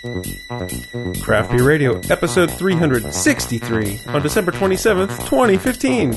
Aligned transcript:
Craft 0.00 1.50
Beer 1.50 1.62
Radio, 1.62 2.00
episode 2.08 2.50
363, 2.50 4.00
on 4.06 4.22
December 4.22 4.50
27th, 4.50 5.10
2015. 5.28 6.14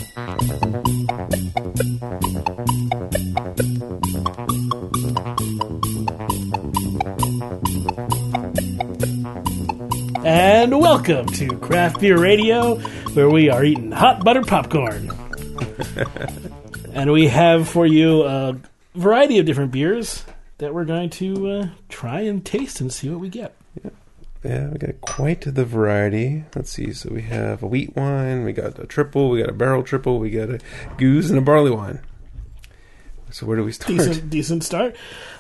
And 10.25 10.79
welcome 10.79 11.25
to 11.25 11.57
Craft 11.57 12.00
Beer 12.00 12.18
Radio, 12.18 12.75
where 13.15 13.29
we 13.29 13.50
are 13.50 13.65
eating 13.65 13.91
hot 13.91 14.23
buttered 14.23 14.47
popcorn. 14.47 15.11
and 16.93 17.11
we 17.11 17.27
have 17.27 17.68
for 17.68 17.86
you 17.86 18.23
a 18.23 18.55
variety 18.95 19.39
of 19.39 19.45
different 19.45 19.73
beers 19.73 20.23
that 20.59 20.73
we're 20.73 20.86
going 20.86 21.09
to 21.09 21.50
uh, 21.50 21.68
try 21.89 22.21
and 22.21 22.46
taste 22.46 22.79
and 22.79 22.93
see 22.93 23.10
what 23.10 23.20
we 23.20 23.28
get. 23.28 23.54
Yeah, 24.43 24.70
we 24.70 24.78
got 24.78 25.00
quite 25.02 25.42
the 25.42 25.65
variety. 25.65 26.43
Let's 26.56 26.70
see. 26.70 26.92
So 26.93 27.10
we 27.14 27.21
have 27.24 27.64
a 27.64 27.68
wheat 27.68 27.96
wine, 27.96 28.43
we 28.43 28.52
got 28.54 28.78
a 28.78 28.86
triple, 28.86 29.29
we 29.29 29.39
got 29.39 29.50
a 29.50 29.54
barrel 29.54 29.83
triple, 29.83 30.19
we 30.19 30.29
got 30.29 30.50
a 30.50 30.60
gueuze, 30.97 31.29
and 31.29 31.38
a 31.38 31.42
barley 31.42 31.71
wine. 31.71 32.02
So 33.31 33.45
where 33.45 33.58
do 33.58 33.64
we 33.64 33.72
start? 33.72 33.88
Decent, 33.88 34.30
decent 34.30 34.64
start. 34.64 34.95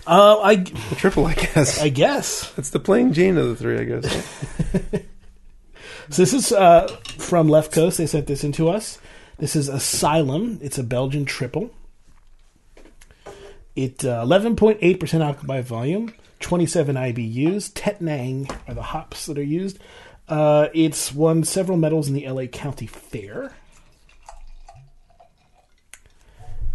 Uh, 0.07 0.39
I, 0.41 0.55
triple, 0.95 1.27
I 1.27 1.33
guess. 1.35 1.79
I 1.79 1.89
guess. 1.89 2.51
That's 2.53 2.71
the 2.71 2.79
plain 2.79 3.13
Jane 3.13 3.37
of 3.37 3.47
the 3.49 3.55
three, 3.55 3.79
I 3.79 3.83
guess. 3.83 5.03
So 6.09 6.21
this 6.21 6.33
is 6.33 6.51
uh, 6.51 6.87
from 7.17 7.47
Left 7.47 7.71
Coast. 7.71 7.97
They 7.97 8.07
sent 8.07 8.27
this 8.27 8.43
into 8.43 8.69
us. 8.69 8.99
This 9.37 9.55
is 9.55 9.69
Asylum. 9.69 10.59
It's 10.61 10.77
a 10.77 10.83
Belgian 10.83 11.25
triple. 11.25 11.71
It 13.75 14.05
uh, 14.05 14.23
11.8% 14.23 15.21
alcohol 15.21 15.47
by 15.47 15.61
volume, 15.61 16.13
27 16.43 16.95
IBUs. 16.95 17.71
Tettnang 17.71 18.55
are 18.67 18.73
the 18.75 18.81
hops 18.83 19.25
that 19.25 19.37
are 19.37 19.43
used. 19.43 19.79
Uh, 20.27 20.67
it's 20.73 21.11
won 21.13 21.43
several 21.43 21.77
medals 21.77 22.07
in 22.07 22.13
the 22.13 22.27
LA 22.29 22.45
County 22.45 22.85
Fair. 22.85 23.55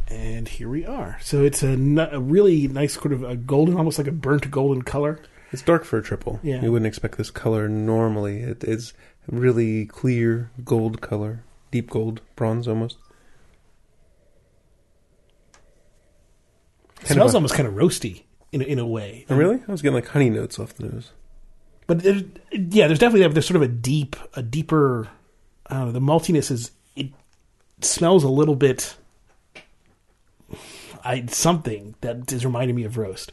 And 0.09 0.49
here 0.49 0.69
we 0.71 0.87
are. 0.87 1.19
So 1.23 1.45
it's 1.45 1.63
a, 1.63 1.69
n- 1.69 1.99
a 2.11 2.19
really 2.19 2.67
nice 2.67 2.95
sort 2.95 3.13
of 3.13 3.23
a 3.23 3.37
golden, 3.37 3.77
almost 3.77 3.99
like 3.99 4.07
a 4.07 4.13
burnt 4.13 4.51
golden 4.51 4.83
color. 4.83 5.21
It's 5.53 5.63
dark 5.63 5.85
for 5.85 5.99
a 5.99 6.03
triple. 6.03 6.41
Yeah. 6.43 6.63
You 6.63 6.73
wouldn't 6.73 6.87
expect 6.87 7.19
this 7.19 7.31
color 7.31 7.69
normally. 7.69 8.41
It 8.41 8.65
is 8.65 8.95
really 9.27 9.85
clear 9.87 10.51
gold 10.65 11.01
color, 11.03 11.45
deep 11.71 11.91
gold, 11.91 12.23
bronze 12.37 12.67
almost. 12.67 12.97
Kind 17.01 17.09
smells 17.15 17.35
a- 17.35 17.37
almost 17.37 17.55
kind 17.55 17.69
of 17.69 17.75
roasty 17.75 18.25
in 18.53 18.63
a, 18.63 18.65
in 18.65 18.79
a 18.79 18.87
way. 18.87 19.27
Oh, 19.29 19.37
really? 19.37 19.61
I 19.67 19.71
was 19.73 19.83
getting 19.83 19.95
like 19.95 20.09
honey 20.09 20.31
notes 20.31 20.59
off 20.59 20.75
the 20.75 20.87
nose. 20.89 21.11
but 21.87 22.01
there's, 22.03 22.23
yeah, 22.53 22.87
there's 22.87 22.99
definitely 22.99 23.27
there's 23.29 23.47
sort 23.47 23.57
of 23.57 23.63
a 23.63 23.69
deep, 23.69 24.17
a 24.35 24.43
deeper. 24.43 25.09
I 25.67 25.75
don't 25.75 25.87
know. 25.87 25.93
The 25.93 26.01
maltiness 26.01 26.51
is 26.51 26.71
it 26.97 27.09
smells 27.81 28.25
a 28.25 28.29
little 28.29 28.57
bit. 28.57 28.97
I 31.05 31.27
something 31.27 31.95
that 32.01 32.33
is 32.33 32.45
reminding 32.45 32.75
me 32.77 32.85
of 32.85 32.97
roast. 32.99 33.33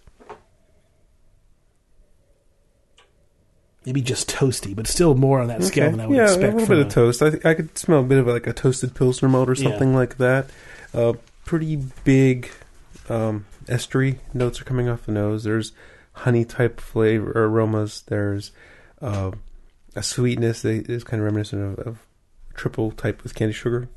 Maybe 3.85 4.02
just 4.02 4.29
toasty, 4.29 4.75
but 4.75 4.88
still 4.88 5.13
more 5.13 5.39
on 5.39 5.47
that 5.50 5.63
scale 5.63 5.91
than 5.91 6.00
I 6.00 6.07
would 6.07 6.17
yeah, 6.17 6.23
expect. 6.23 6.44
a 6.44 6.55
little 6.57 6.67
bit 6.75 6.85
of 6.88 6.91
toast. 6.91 7.22
I 7.22 7.29
th- 7.29 7.45
I 7.45 7.53
could 7.53 7.77
smell 7.77 8.00
a 8.00 8.03
bit 8.03 8.17
of 8.17 8.25
like 8.25 8.47
a 8.47 8.53
toasted 8.53 8.95
pilsner 8.95 9.29
malt 9.29 9.47
or 9.47 9.53
Yeah. 9.53 9.69
something 9.69 9.94
like 9.94 10.17
that. 10.17 10.50
Uh, 10.91 11.13
pretty 11.45 11.75
big 12.03 12.50
um, 13.09 13.45
estery 13.65 14.17
notes 14.33 14.61
are 14.61 14.65
coming 14.65 14.89
off 14.89 15.05
the 15.05 15.11
nose. 15.11 15.43
There's 15.43 15.71
honey 16.13 16.45
type 16.45 16.79
flavor 16.79 17.31
aromas. 17.31 18.03
There's 18.07 18.51
uh, 19.01 19.31
a 19.95 20.03
sweetness 20.03 20.61
that 20.63 20.89
is 20.89 21.03
kind 21.03 21.21
of 21.21 21.25
reminiscent 21.25 21.79
of, 21.79 21.87
of 21.87 21.99
triple 22.53 22.91
type 22.91 23.23
with 23.23 23.35
candy 23.35 23.53
sugar. 23.53 23.88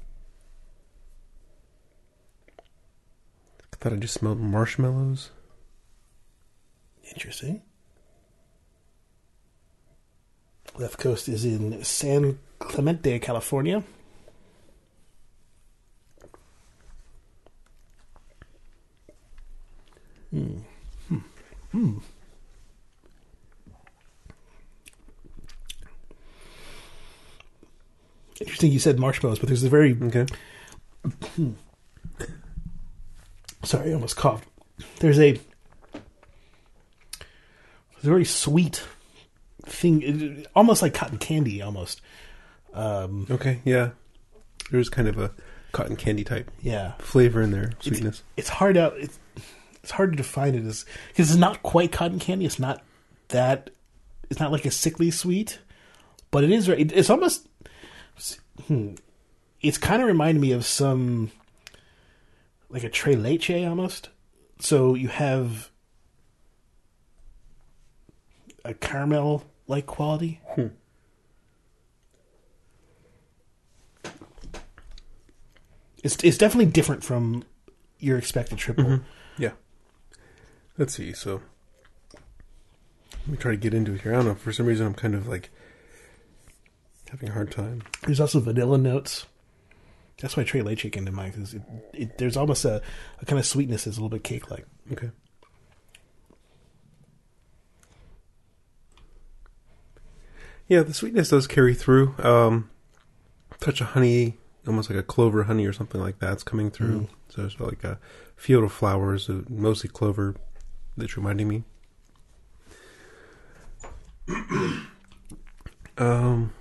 I 3.73 3.77
thought 3.77 3.93
I 3.93 3.97
just 3.97 4.15
smelled 4.15 4.41
marshmallows. 4.41 5.31
Interesting. 7.11 7.63
Left 10.77 10.99
Coast 10.99 11.29
is 11.29 11.45
in 11.45 11.83
San 11.83 12.39
Clemente, 12.59 13.19
California. 13.19 13.83
Hmm. 20.31 20.59
Hmm. 21.09 21.19
Hmm. 21.73 21.99
Interesting 28.41 28.71
you 28.73 28.79
said 28.79 28.99
marshmallows, 29.01 29.39
but 29.41 29.49
there's 29.49 29.65
a 29.65 29.69
very 29.69 29.97
Okay. 30.01 30.27
sorry, 33.65 33.91
I 33.91 33.95
almost 33.95 34.17
coughed. 34.17 34.47
There's 35.01 35.19
a 35.19 35.33
there's 35.33 35.43
a 38.05 38.11
very 38.11 38.25
sweet 38.25 38.85
thing, 39.65 40.47
almost 40.55 40.83
like 40.83 40.95
cotton 40.95 41.19
candy, 41.19 41.61
almost. 41.63 42.01
Um, 42.75 43.27
Okay. 43.29 43.59
Yeah. 43.65 43.91
There's 44.71 44.89
kind 44.89 45.09
of 45.09 45.19
a 45.19 45.33
cotton 45.73 45.97
candy 45.97 46.23
type 46.25 46.51
yeah, 46.61 46.93
flavor 46.99 47.43
in 47.43 47.51
there, 47.51 47.73
it's, 47.79 47.87
sweetness. 47.87 48.23
it's 48.37 48.49
hard 48.51 48.77
out. 48.77 48.95
It's 48.99 49.19
it's 49.83 49.93
hard 49.93 50.13
to 50.13 50.17
define 50.17 50.55
it 50.55 50.65
as 50.65 50.85
because 51.09 51.31
it's 51.31 51.39
not 51.39 51.63
quite 51.63 51.93
cotton 51.93 52.19
candy. 52.19 52.45
It's 52.45 52.59
not 52.59 52.83
that. 53.29 53.71
It's 54.31 54.41
not 54.41 54.53
like 54.53 54.67
a 54.67 54.71
sickly 54.71 55.11
sweet, 55.11 55.59
but 56.31 56.45
it 56.45 56.51
is. 56.51 56.69
It, 56.69 56.93
it's 56.93 57.11
almost. 57.11 57.49
Hmm, 58.67 58.95
it's 59.61 59.79
kind 59.79 60.03
of 60.03 60.09
reminded 60.09 60.41
me 60.41 60.53
of 60.53 60.67
some 60.67 61.31
like 62.69 62.85
a 62.85 62.89
tre 62.89 63.15
leche 63.17 63.51
almost. 63.51 64.11
So 64.61 64.95
you 64.95 65.09
have 65.09 65.71
a 68.65 68.75
caramel 68.75 69.45
like 69.67 69.87
quality. 69.87 70.41
It's 76.03 76.17
it's 76.23 76.39
definitely 76.39 76.71
different 76.71 77.03
from 77.05 77.45
your 77.99 78.19
expected 78.19 78.59
triple. 78.59 78.85
Yeah. 78.85 78.99
Let's 80.79 80.95
see. 80.95 81.13
So 81.13 81.43
let 83.13 83.29
me 83.29 83.37
try 83.37 83.51
to 83.51 83.57
get 83.57 83.75
into 83.75 83.95
it 83.95 84.03
here. 84.03 84.13
I 84.13 84.17
don't 84.17 84.27
know. 84.27 84.35
For 84.35 84.53
some 84.53 84.67
reason, 84.67 84.87
I'm 84.87 84.95
kind 84.95 85.15
of 85.15 85.27
like 85.27 85.51
having 87.11 87.29
a 87.29 87.33
hard 87.33 87.51
time. 87.51 87.83
There's 88.03 88.21
also 88.21 88.41
vanilla 88.41 88.79
notes. 88.79 89.27
That's 90.21 90.37
why 90.37 90.45
Trey 90.45 90.63
Leche 90.63 90.91
came 90.91 91.05
to 91.05 91.13
mind 91.13 91.35
because 91.35 91.55
it, 91.55 91.63
it, 91.93 92.19
there's 92.19 92.37
almost 92.37 92.65
a, 92.65 92.81
a 93.21 93.25
kind 93.25 93.39
of 93.39 93.47
sweetness 93.47 93.85
that's 93.85 93.97
a 93.97 94.01
little 94.01 94.09
bit 94.09 94.25
cake 94.25 94.51
like. 94.51 94.67
Okay. 94.93 95.11
Yeah, 100.67 100.83
the 100.83 100.93
sweetness 100.93 101.31
does 101.31 101.47
carry 101.47 101.75
through. 101.75 102.15
Um, 102.19 102.69
touch 103.59 103.81
of 103.81 103.89
honey, 103.89 104.37
almost 104.67 104.91
like 104.91 104.99
a 104.99 105.03
clover 105.03 105.45
honey 105.45 105.67
or 105.67 105.73
something 105.73 106.01
like 106.01 106.19
that's 106.19 106.43
coming 106.43 106.71
through. 106.71 107.09
So 107.31 107.45
it's 107.45 107.59
like 107.59 107.85
a 107.85 107.99
field 108.37 108.65
of 108.65 108.73
flowers, 108.73 109.31
uh, 109.31 109.43
mostly 109.49 109.89
clover, 109.89 110.35
that's 110.99 111.17
reminding 111.17 111.49
me. 111.49 111.65
um, 115.99 116.53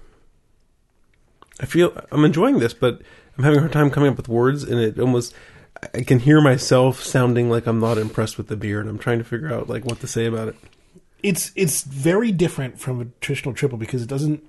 I 1.60 1.66
feel 1.66 2.00
I'm 2.12 2.24
enjoying 2.24 2.60
this, 2.60 2.74
but 2.74 3.02
I'm 3.38 3.44
having 3.44 3.58
a 3.58 3.62
hard 3.62 3.74
time 3.74 3.90
coming 3.90 4.12
up 4.12 4.18
with 4.18 4.30
words, 4.30 4.64
and 4.64 4.80
it 4.80 5.00
almost 5.00 5.34
I 5.94 6.04
can 6.04 6.20
hear 6.20 6.42
myself 6.42 7.04
sounding 7.04 7.50
like 7.50 7.68
I'm 7.68 7.80
not 7.80 7.98
impressed 7.98 8.38
with 8.38 8.48
the 8.48 8.58
beer, 8.58 8.80
and 8.80 8.90
I'm 8.90 8.98
trying 8.98 9.20
to 9.20 9.24
figure 9.24 9.54
out 9.54 9.70
like 9.70 9.86
what 9.86 10.00
to 10.02 10.08
say 10.08 10.26
about 10.26 10.50
it. 10.50 10.56
It's 11.24 11.52
it's 11.56 11.82
very 11.84 12.32
different 12.32 12.80
from 12.80 13.02
a 13.02 13.06
traditional 13.22 13.54
triple 13.54 13.78
because 13.78 14.02
it 14.02 14.08
doesn't. 14.08 14.44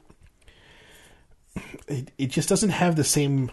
It 1.86 2.10
it 2.18 2.26
just 2.26 2.48
doesn't 2.48 2.70
have 2.70 2.96
the 2.96 3.04
same. 3.04 3.50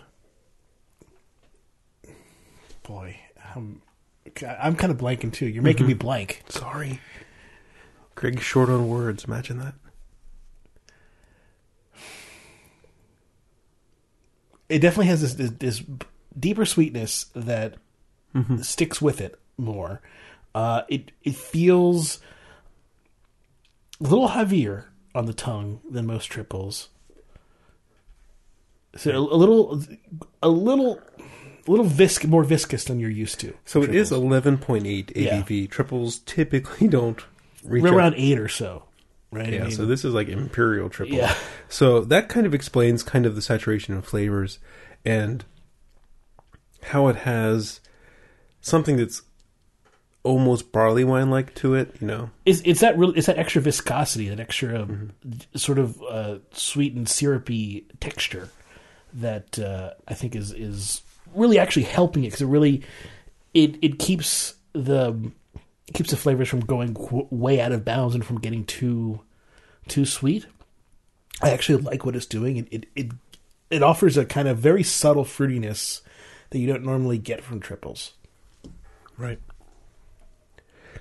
Boy, 2.83 3.19
I'm 3.55 3.81
I'm 4.43 4.75
kind 4.75 4.91
of 4.91 4.97
blanking 4.97 5.31
too. 5.31 5.47
You're 5.47 5.63
making 5.63 5.87
me 5.87 5.93
blank. 5.93 6.43
Sorry, 6.49 6.99
Craig's 8.15 8.43
short 8.43 8.69
on 8.69 8.87
words. 8.87 9.25
Imagine 9.25 9.59
that. 9.59 9.75
it 14.69 14.79
definitely 14.79 15.07
has 15.07 15.21
this, 15.21 15.33
this, 15.35 15.51
this 15.51 15.83
deeper 16.37 16.65
sweetness 16.65 17.25
that 17.35 17.75
sticks 18.61 19.01
with 19.01 19.21
it 19.21 19.39
more. 19.57 20.01
Uh, 20.53 20.81
it 20.89 21.11
it 21.23 21.35
feels 21.35 22.19
a 23.99 24.03
little 24.03 24.29
heavier 24.29 24.89
on 25.13 25.25
the 25.25 25.33
tongue 25.33 25.79
than 25.89 26.05
most 26.05 26.25
triples. 26.25 26.89
So 28.95 29.11
a, 29.11 29.17
a 29.17 29.37
little, 29.37 29.83
a 30.41 30.49
little, 30.49 31.01
a 31.67 31.71
little 31.71 31.85
visc, 31.85 32.25
more 32.27 32.43
viscous 32.43 32.83
than 32.85 32.99
you're 32.99 33.09
used 33.09 33.39
to. 33.41 33.53
So 33.65 33.81
it 33.83 33.93
is 33.93 34.09
triples. 34.09 34.43
11.8 34.43 35.05
ABV. 35.13 35.69
Triples 35.69 36.19
typically 36.19 36.87
don't 36.97 37.23
reach 37.63 37.81
We're 37.83 37.89
up- 37.89 37.95
around 37.95 38.15
eight 38.17 38.37
or 38.39 38.47
so. 38.47 38.83
right? 39.31 39.47
I 39.47 39.51
Yeah, 39.51 39.61
mean, 39.63 39.71
so 39.71 39.85
this 39.85 40.05
is 40.05 40.13
like 40.13 40.27
imperial 40.29 40.89
triple. 40.89 41.15
yeah, 41.17 41.35
So 41.69 42.01
that 42.01 42.29
kind 42.29 42.45
of 42.45 42.53
explains 42.53 43.03
kind 43.03 43.25
of 43.25 43.35
the 43.35 43.41
saturation 43.41 43.93
of 43.95 44.05
flavors 44.05 44.59
and 45.03 45.43
how 46.83 47.07
it 47.07 47.15
has 47.17 47.79
something 48.61 48.97
that's 48.97 49.23
almost 50.23 50.71
barley 50.71 51.03
wine 51.03 51.29
like 51.29 51.53
to 51.55 51.75
it, 51.75 51.95
you 52.01 52.07
know. 52.07 52.29
it's 52.45 52.59
it's 52.65 52.81
that 52.81 52.97
real 52.97 53.11
it's 53.15 53.27
that 53.27 53.37
extra 53.37 53.61
viscosity, 53.61 54.27
that 54.29 54.39
extra 54.39 54.81
um, 54.81 55.11
Mm-hmm. 55.27 55.57
sort 55.57 55.77
of 55.79 56.01
uh, 56.03 56.37
sweet 56.51 56.93
and 56.95 57.07
syrupy 57.07 57.85
texture 57.99 58.49
that 59.13 59.57
uh, 59.59 59.91
I 60.07 60.13
think 60.15 60.35
is 60.35 60.51
is 60.51 61.01
really 61.35 61.59
actually 61.59 61.83
helping 61.83 62.23
it 62.23 62.27
because 62.27 62.41
it 62.41 62.47
really 62.47 62.83
it 63.53 63.77
it 63.81 63.99
keeps 63.99 64.55
the 64.73 65.31
keeps 65.93 66.09
the 66.11 66.17
flavors 66.17 66.49
from 66.49 66.61
going 66.61 66.93
w- 66.93 67.27
way 67.29 67.61
out 67.61 67.71
of 67.71 67.85
bounds 67.85 68.15
and 68.15 68.25
from 68.25 68.39
getting 68.39 68.65
too 68.65 69.21
too 69.87 70.05
sweet. 70.05 70.45
I 71.41 71.51
actually 71.51 71.81
like 71.83 72.05
what 72.05 72.15
it's 72.15 72.25
doing. 72.25 72.57
It 72.57 72.67
it 72.71 72.85
it, 72.95 73.11
it 73.69 73.83
offers 73.83 74.17
a 74.17 74.25
kind 74.25 74.47
of 74.47 74.57
very 74.57 74.83
subtle 74.83 75.25
fruitiness 75.25 76.01
that 76.51 76.59
you 76.59 76.67
don't 76.67 76.83
normally 76.83 77.17
get 77.17 77.43
from 77.43 77.59
triples. 77.59 78.13
Right. 79.17 79.39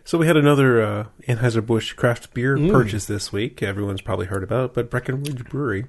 So 0.06 0.18
we 0.18 0.26
had 0.26 0.36
another 0.36 0.82
uh, 0.82 1.06
Anheuser-Busch 1.28 1.94
craft 1.94 2.34
beer 2.34 2.56
Mm. 2.58 2.70
purchase 2.70 3.06
this 3.06 3.32
week. 3.32 3.62
Everyone's 3.62 4.02
probably 4.02 4.26
heard 4.26 4.42
about 4.42 4.66
it, 4.66 4.74
but 4.74 4.90
Breckenridge 4.90 5.44
Brewery 5.46 5.86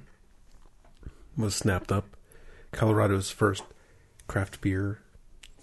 was 1.36 1.54
snapped 1.54 1.92
up. 1.92 2.06
Colorado's 2.72 3.30
first 3.30 3.62
craft 4.26 4.60
beer 4.60 5.00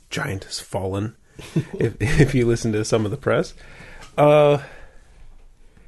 giant 0.09 0.45
has 0.45 0.59
fallen. 0.59 1.15
if 1.79 1.95
if 1.99 2.35
you 2.35 2.45
listen 2.45 2.71
to 2.73 2.85
some 2.85 3.05
of 3.05 3.11
the 3.11 3.17
press, 3.17 3.53
uh, 4.17 4.59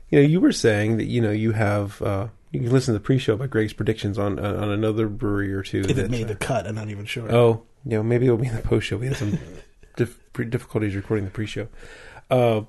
you 0.10 0.20
know, 0.20 0.28
you 0.28 0.40
were 0.40 0.52
saying 0.52 0.98
that 0.98 1.06
you 1.06 1.22
know 1.22 1.32
you 1.32 1.52
have 1.52 2.02
uh, 2.02 2.28
you 2.52 2.62
can 2.62 2.72
listen 2.72 2.94
to 2.94 3.00
the 3.00 3.04
pre-show 3.04 3.36
by 3.36 3.48
Greg's 3.48 3.74
predictions 3.74 4.18
on 4.18 4.40
uh, 4.40 4.56
on 4.56 4.72
another 4.72 5.08
brewery 5.08 5.54
or 5.54 5.62
two. 5.62 5.82
If 5.82 5.96
that, 5.96 6.06
it 6.06 6.12
made 6.12 6.26
uh, 6.26 6.30
the 6.30 6.36
cut, 6.36 6.68
I'm 6.68 6.76
not 6.76 6.90
even 6.90 7.06
sure. 7.06 7.32
Oh, 7.32 7.64
you 7.84 7.92
know, 7.92 8.04
maybe 8.04 8.26
it'll 8.26 8.38
be 8.38 8.48
in 8.48 8.56
the 8.56 8.62
post 8.62 8.88
show. 8.88 8.98
We 8.98 9.08
had 9.08 9.18
some 9.18 9.38
dif- 9.96 10.20
difficulties 10.34 10.96
recording 10.96 11.26
the 11.26 11.32
pre 11.32 11.46
show. 11.46 11.68
Uh, 12.30 12.62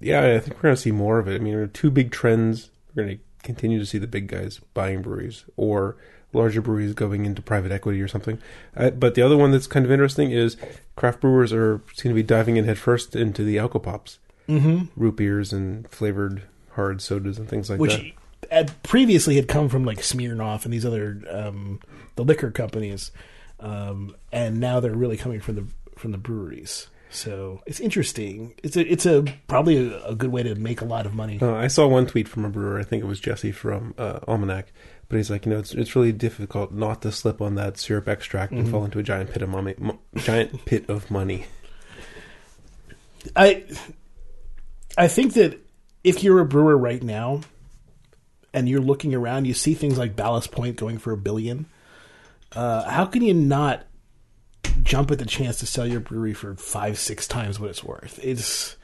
yeah, 0.00 0.34
I 0.34 0.38
think 0.40 0.56
we're 0.56 0.62
going 0.62 0.76
to 0.76 0.80
see 0.80 0.92
more 0.92 1.18
of 1.18 1.28
it. 1.28 1.34
I 1.34 1.38
mean, 1.38 1.52
there 1.52 1.62
are 1.62 1.68
two 1.68 1.90
big 1.90 2.10
trends. 2.10 2.70
We're 2.94 3.04
going 3.04 3.18
to 3.18 3.24
continue 3.42 3.78
to 3.78 3.86
see 3.86 3.98
the 3.98 4.06
big 4.06 4.28
guys 4.28 4.60
buying 4.74 5.02
breweries 5.02 5.44
or 5.56 5.96
larger 6.32 6.60
breweries 6.62 6.94
going 6.94 7.26
into 7.26 7.42
private 7.42 7.72
equity 7.72 8.00
or 8.00 8.08
something. 8.08 8.38
Uh, 8.76 8.90
but 8.90 9.14
the 9.14 9.22
other 9.22 9.36
one 9.36 9.50
that's 9.50 9.66
kind 9.66 9.84
of 9.84 9.90
interesting 9.92 10.30
is 10.30 10.56
craft 10.96 11.20
brewers 11.20 11.52
are 11.52 11.80
seem 11.94 12.10
to 12.10 12.14
be 12.14 12.22
diving 12.22 12.56
in 12.56 12.64
headfirst 12.64 13.16
into 13.16 13.42
the 13.44 13.56
alcopops, 13.56 14.18
Mm-hmm. 14.48 14.86
root 14.96 15.16
beers 15.16 15.52
and 15.52 15.88
flavored 15.90 16.42
hard 16.72 17.00
sodas 17.00 17.38
and 17.38 17.48
things 17.48 17.70
like 17.70 17.78
Which 17.80 17.96
that. 17.96 18.50
had 18.50 18.82
previously 18.82 19.36
had 19.36 19.46
come 19.48 19.68
from 19.68 19.84
like 19.84 19.98
Smirnoff 19.98 20.64
and 20.64 20.72
these 20.74 20.84
other 20.86 21.20
um, 21.30 21.78
the 22.16 22.24
liquor 22.24 22.50
companies, 22.50 23.12
um, 23.60 24.14
and 24.32 24.58
now 24.58 24.80
they're 24.80 24.94
really 24.94 25.16
coming 25.16 25.40
from 25.40 25.54
the 25.56 25.64
from 25.96 26.12
the 26.12 26.18
breweries. 26.18 26.88
So 27.12 27.60
it's 27.66 27.80
interesting. 27.80 28.54
It's 28.62 28.76
a 28.76 28.90
it's 28.90 29.04
a 29.06 29.24
probably 29.48 29.76
a, 29.92 30.04
a 30.06 30.14
good 30.14 30.30
way 30.30 30.42
to 30.44 30.54
make 30.54 30.80
a 30.80 30.84
lot 30.84 31.06
of 31.06 31.14
money. 31.14 31.38
Uh, 31.40 31.54
I 31.54 31.66
saw 31.66 31.86
one 31.88 32.06
tweet 32.06 32.28
from 32.28 32.44
a 32.44 32.48
brewer. 32.48 32.78
I 32.78 32.84
think 32.84 33.02
it 33.02 33.06
was 33.06 33.20
Jesse 33.20 33.52
from 33.52 33.94
uh, 33.98 34.20
Almanac, 34.28 34.72
but 35.10 35.16
he's 35.16 35.28
like, 35.28 35.44
you 35.44 35.52
know, 35.52 35.58
it's 35.58 35.74
it's 35.74 35.96
really 35.96 36.12
difficult 36.12 36.72
not 36.72 37.02
to 37.02 37.10
slip 37.10 37.42
on 37.42 37.56
that 37.56 37.76
syrup 37.76 38.08
extract 38.08 38.52
and 38.52 38.70
fall 38.70 38.84
into 38.84 39.00
a 39.00 39.02
giant 39.02 39.32
pit 39.32 39.42
of 39.42 39.48
money, 39.48 39.74
mo- 39.76 39.98
giant 40.14 40.64
pit 40.64 40.88
of 40.88 41.10
money. 41.10 41.46
I 43.34 43.64
I 44.96 45.08
think 45.08 45.34
that 45.34 45.58
if 46.04 46.22
you're 46.22 46.38
a 46.38 46.44
brewer 46.44 46.78
right 46.78 47.02
now 47.02 47.40
and 48.54 48.68
you're 48.68 48.80
looking 48.80 49.12
around, 49.12 49.46
you 49.46 49.52
see 49.52 49.74
things 49.74 49.98
like 49.98 50.14
Ballast 50.14 50.52
Point 50.52 50.76
going 50.76 50.98
for 50.98 51.12
a 51.12 51.16
billion. 51.16 51.66
Uh, 52.52 52.88
how 52.88 53.04
can 53.04 53.22
you 53.22 53.34
not 53.34 53.84
jump 54.84 55.10
at 55.10 55.18
the 55.18 55.26
chance 55.26 55.58
to 55.58 55.66
sell 55.66 55.88
your 55.88 56.00
brewery 56.00 56.34
for 56.34 56.54
five, 56.54 57.00
six 57.00 57.26
times 57.26 57.58
what 57.58 57.70
it's 57.70 57.82
worth? 57.82 58.20
It's 58.22 58.76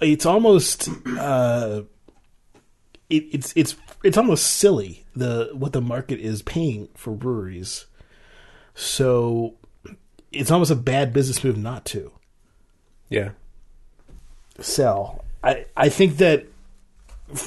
it's 0.00 0.26
almost 0.26 0.88
uh, 1.18 1.82
it, 3.16 3.24
it's 3.32 3.52
it's 3.56 3.76
it's 4.02 4.18
almost 4.18 4.46
silly 4.46 5.04
the 5.14 5.50
what 5.54 5.72
the 5.72 5.80
market 5.80 6.20
is 6.20 6.42
paying 6.42 6.88
for 6.94 7.12
breweries. 7.14 7.86
So 8.74 9.54
it's 10.32 10.50
almost 10.50 10.70
a 10.70 10.76
bad 10.76 11.12
business 11.12 11.44
move 11.44 11.56
not 11.56 11.84
to 11.86 12.12
Yeah, 13.08 13.30
sell. 14.60 15.24
I 15.42 15.66
I 15.76 15.88
think 15.88 16.16
that 16.18 16.46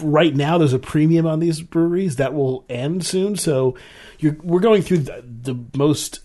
right 0.02 0.36
now 0.36 0.58
there's 0.58 0.74
a 0.74 0.80
premium 0.80 1.26
on 1.26 1.40
these 1.40 1.62
breweries 1.62 2.16
that 2.18 2.34
will 2.34 2.66
end 2.70 3.06
soon. 3.06 3.36
So 3.36 3.76
you're 4.20 4.38
we're 4.44 4.60
going 4.60 4.82
through 4.82 5.00
the, 5.00 5.24
the 5.26 5.56
most 5.76 6.22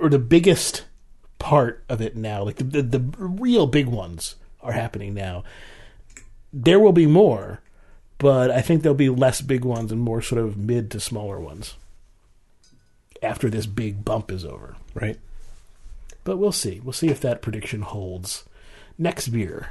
or 0.00 0.08
the 0.08 0.18
biggest 0.18 0.84
part 1.38 1.84
of 1.88 2.00
it 2.00 2.16
now. 2.16 2.42
Like 2.44 2.56
the, 2.56 2.64
the 2.64 2.82
the 2.82 3.00
real 3.18 3.66
big 3.66 3.86
ones 3.86 4.36
are 4.60 4.72
happening 4.72 5.14
now. 5.14 5.44
There 6.52 6.80
will 6.80 6.92
be 6.92 7.06
more, 7.06 7.60
but 8.18 8.50
I 8.50 8.60
think 8.60 8.82
there'll 8.82 8.94
be 8.96 9.08
less 9.08 9.40
big 9.40 9.64
ones 9.64 9.90
and 9.92 10.00
more 10.00 10.20
sort 10.22 10.42
of 10.42 10.56
mid 10.56 10.90
to 10.92 11.00
smaller 11.00 11.38
ones 11.40 11.76
after 13.22 13.48
this 13.50 13.66
big 13.66 14.04
bump 14.04 14.30
is 14.30 14.44
over. 14.44 14.76
right. 14.94 15.18
But 16.24 16.36
we'll 16.36 16.52
see. 16.52 16.78
We'll 16.80 16.92
see 16.92 17.08
if 17.08 17.20
that 17.22 17.40
prediction 17.40 17.80
holds. 17.80 18.44
Next 18.98 19.28
beer. 19.28 19.70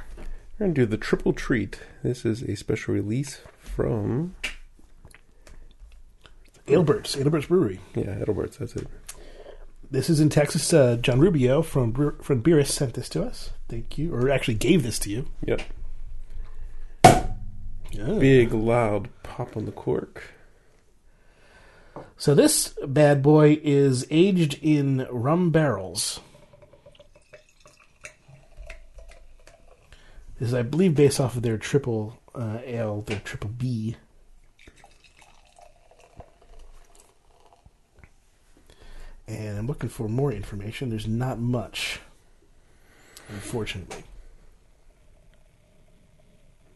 We're 0.58 0.66
gonna 0.66 0.74
do 0.74 0.86
the 0.86 0.96
triple 0.96 1.32
treat. 1.32 1.78
This 2.02 2.24
is 2.24 2.42
a 2.42 2.56
special 2.56 2.94
release 2.94 3.40
from 3.60 4.34
Adelbert's, 6.66 7.16
Adelbert's 7.16 7.46
Brewery. 7.46 7.80
yeah 7.94 8.10
Edelbert's. 8.20 8.56
That's 8.58 8.74
it. 8.76 8.86
This 9.90 10.10
is 10.10 10.20
in 10.20 10.28
Texas. 10.28 10.72
Uh, 10.74 10.96
John 11.00 11.20
Rubio 11.20 11.62
from 11.62 11.92
Bre- 11.92 12.20
from 12.22 12.42
Beerus 12.42 12.66
sent 12.68 12.94
this 12.94 13.08
to 13.10 13.22
us. 13.22 13.50
Thank 13.68 13.96
you, 13.96 14.12
or 14.14 14.28
actually 14.28 14.54
gave 14.54 14.82
this 14.82 14.98
to 15.00 15.10
you. 15.10 15.26
Yep. 15.46 15.62
Yeah. 17.90 18.12
Big 18.18 18.52
loud 18.52 19.08
pop 19.22 19.56
on 19.56 19.64
the 19.64 19.72
cork. 19.72 20.22
So 22.16 22.34
this 22.34 22.74
bad 22.86 23.22
boy 23.22 23.60
is 23.62 24.06
aged 24.10 24.58
in 24.62 25.06
rum 25.10 25.50
barrels. 25.50 26.20
This 30.38 30.48
is, 30.48 30.54
I 30.54 30.62
believe, 30.62 30.94
based 30.94 31.20
off 31.20 31.36
of 31.36 31.42
their 31.42 31.58
triple 31.58 32.18
uh, 32.34 32.58
ale, 32.64 33.02
their 33.06 33.20
triple 33.20 33.50
B. 33.50 33.96
And 39.26 39.58
I'm 39.58 39.66
looking 39.66 39.88
for 39.88 40.08
more 40.08 40.32
information. 40.32 40.90
There's 40.90 41.08
not 41.08 41.38
much, 41.38 42.00
unfortunately. 43.28 44.04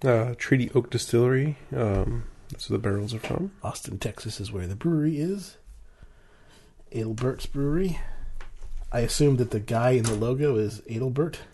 Uh, 0.05 0.35
Treaty 0.37 0.71
Oak 0.75 0.91
Distillery. 0.91 1.59
Um, 1.75 2.25
that's 2.51 2.69
where 2.69 2.79
the 2.79 2.83
barrels 2.83 3.15
are 3.15 3.19
from. 3.21 3.53
Austin, 3.63 3.99
Texas 3.99 4.41
is 4.41 4.51
where 4.53 4.67
the 4.67 4.77
brewery 4.77 5.19
is. 5.19 5.57
Adelbert's 6.93 7.47
Brewery. 7.47 7.99
I 8.91 9.01
assume 9.01 9.37
that 9.37 9.51
the 9.53 9.61
guy 9.61 9.91
in 9.93 10.03
the 10.03 10.15
logo 10.15 10.57
is 10.57 10.81
Adelbert. 10.83 11.37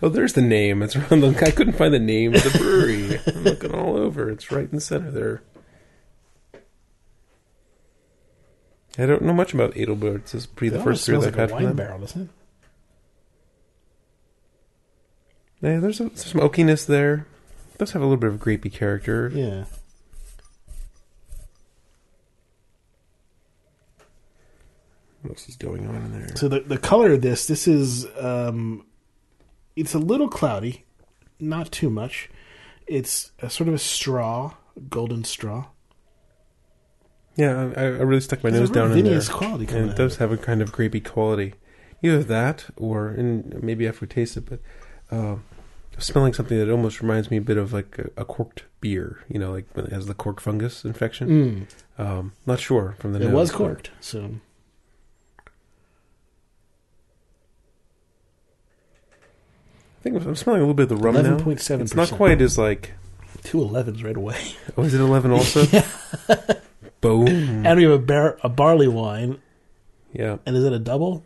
Oh, 0.00 0.08
there's 0.10 0.34
the 0.34 0.42
name. 0.42 0.80
It's 0.80 0.94
around 0.94 1.20
the. 1.20 1.36
I 1.44 1.50
couldn't 1.50 1.72
find 1.72 1.92
the 1.92 1.98
name 1.98 2.34
of 2.36 2.42
the 2.44 2.56
brewery. 2.56 3.18
I'm 3.26 3.42
looking 3.42 3.74
all 3.74 3.96
over. 3.96 4.30
It's 4.30 4.52
right 4.52 4.62
in 4.64 4.70
the 4.70 4.80
center 4.80 5.10
there. 5.10 5.42
I 8.96 9.06
don't 9.06 9.22
know 9.22 9.32
much 9.32 9.52
about 9.52 9.76
Adelbert's. 9.76 10.32
This 10.32 10.42
is 10.42 10.46
pretty 10.46 10.76
the 10.76 10.82
first 10.82 11.04
beer 11.06 11.18
like 11.18 11.28
I've 11.28 11.34
a 11.36 11.40
had 11.40 11.48
from 11.50 11.56
wine 11.56 11.66
them. 11.66 11.76
barrel, 11.76 11.98
doesn't 11.98 12.22
it? 12.22 12.28
Yeah, 15.64 15.80
there's, 15.80 15.98
a, 15.98 16.04
there's 16.04 16.26
some 16.26 16.42
oakiness 16.42 16.84
there. 16.84 17.26
It 17.74 17.78
does 17.78 17.92
have 17.92 18.02
a 18.02 18.04
little 18.04 18.18
bit 18.18 18.30
of 18.30 18.38
grapey 18.38 18.70
character. 18.70 19.30
Yeah. 19.34 19.64
What 25.22 25.30
else 25.30 25.48
is 25.48 25.56
going 25.56 25.86
on 25.88 25.96
in 25.96 26.12
there? 26.12 26.36
So 26.36 26.48
the 26.48 26.60
the 26.60 26.76
color 26.76 27.12
of 27.14 27.22
this, 27.22 27.46
this 27.46 27.66
is 27.66 28.06
um, 28.20 28.84
it's 29.74 29.94
a 29.94 29.98
little 29.98 30.28
cloudy, 30.28 30.84
not 31.40 31.72
too 31.72 31.88
much. 31.88 32.28
It's 32.86 33.32
a 33.38 33.48
sort 33.48 33.68
of 33.68 33.74
a 33.74 33.78
straw, 33.78 34.52
golden 34.90 35.24
straw. 35.24 35.68
Yeah, 37.36 37.72
I, 37.74 37.84
I 37.84 37.86
really 37.86 38.20
stuck 38.20 38.44
my 38.44 38.50
There's 38.50 38.68
nose 38.68 38.70
a 38.70 38.74
down 38.74 38.92
in 38.92 38.96
there. 38.98 39.04
vinous 39.04 39.28
quality 39.30 39.64
coming 39.64 39.82
And 39.84 39.90
it 39.92 39.94
out 39.94 39.96
does 39.96 40.12
of 40.14 40.18
have 40.18 40.32
a 40.32 40.36
kind 40.36 40.60
of 40.60 40.72
grapey 40.72 41.02
quality. 41.02 41.54
Either 42.02 42.22
that, 42.22 42.66
or 42.76 43.08
and 43.08 43.62
maybe 43.62 43.88
after 43.88 44.00
we 44.02 44.08
taste 44.08 44.36
it, 44.36 44.44
but 44.44 44.60
uh, 45.10 45.36
smelling 45.98 46.32
something 46.34 46.58
that 46.58 46.70
almost 46.70 47.00
reminds 47.00 47.30
me 47.30 47.36
a 47.36 47.40
bit 47.40 47.56
of 47.56 47.72
like 47.72 47.98
a, 47.98 48.22
a 48.22 48.24
corked 48.24 48.64
beer. 48.80 49.20
You 49.28 49.38
know, 49.38 49.52
like 49.52 49.66
when 49.74 49.86
it 49.86 49.92
has 49.92 50.06
the 50.06 50.14
cork 50.14 50.40
fungus 50.40 50.84
infection. 50.84 51.28
Mm, 51.98 52.04
Um, 52.04 52.32
not 52.46 52.60
sure 52.60 52.94
from 52.98 53.12
the 53.12 53.20
it 53.20 53.24
nose. 53.24 53.32
was 53.34 53.52
corked, 53.52 53.90
so 54.00 54.34
I 60.00 60.02
think 60.02 60.16
I'm 60.22 60.34
smelling 60.36 60.60
a 60.60 60.64
little 60.64 60.74
bit 60.74 60.84
of 60.84 60.88
the 60.90 60.96
rum 60.96 61.14
now. 61.14 61.22
11.7%. 61.38 61.80
It's 61.80 61.94
not 61.94 62.10
quite 62.10 62.42
as 62.42 62.58
like 62.58 62.92
Two 63.42 63.58
11s 63.58 64.04
right 64.04 64.16
away. 64.16 64.38
Oh, 64.76 64.82
is 64.82 64.94
it 64.94 65.00
11 65.00 65.30
also? 65.30 65.64
Boom. 67.00 67.64
And 67.66 67.76
we 67.78 67.84
have 67.84 67.92
a, 67.92 67.98
bar- 67.98 68.38
a 68.42 68.48
barley 68.48 68.88
wine. 68.88 69.40
Yeah. 70.12 70.38
And 70.46 70.56
is 70.56 70.64
it 70.64 70.72
a 70.72 70.78
double? 70.78 71.24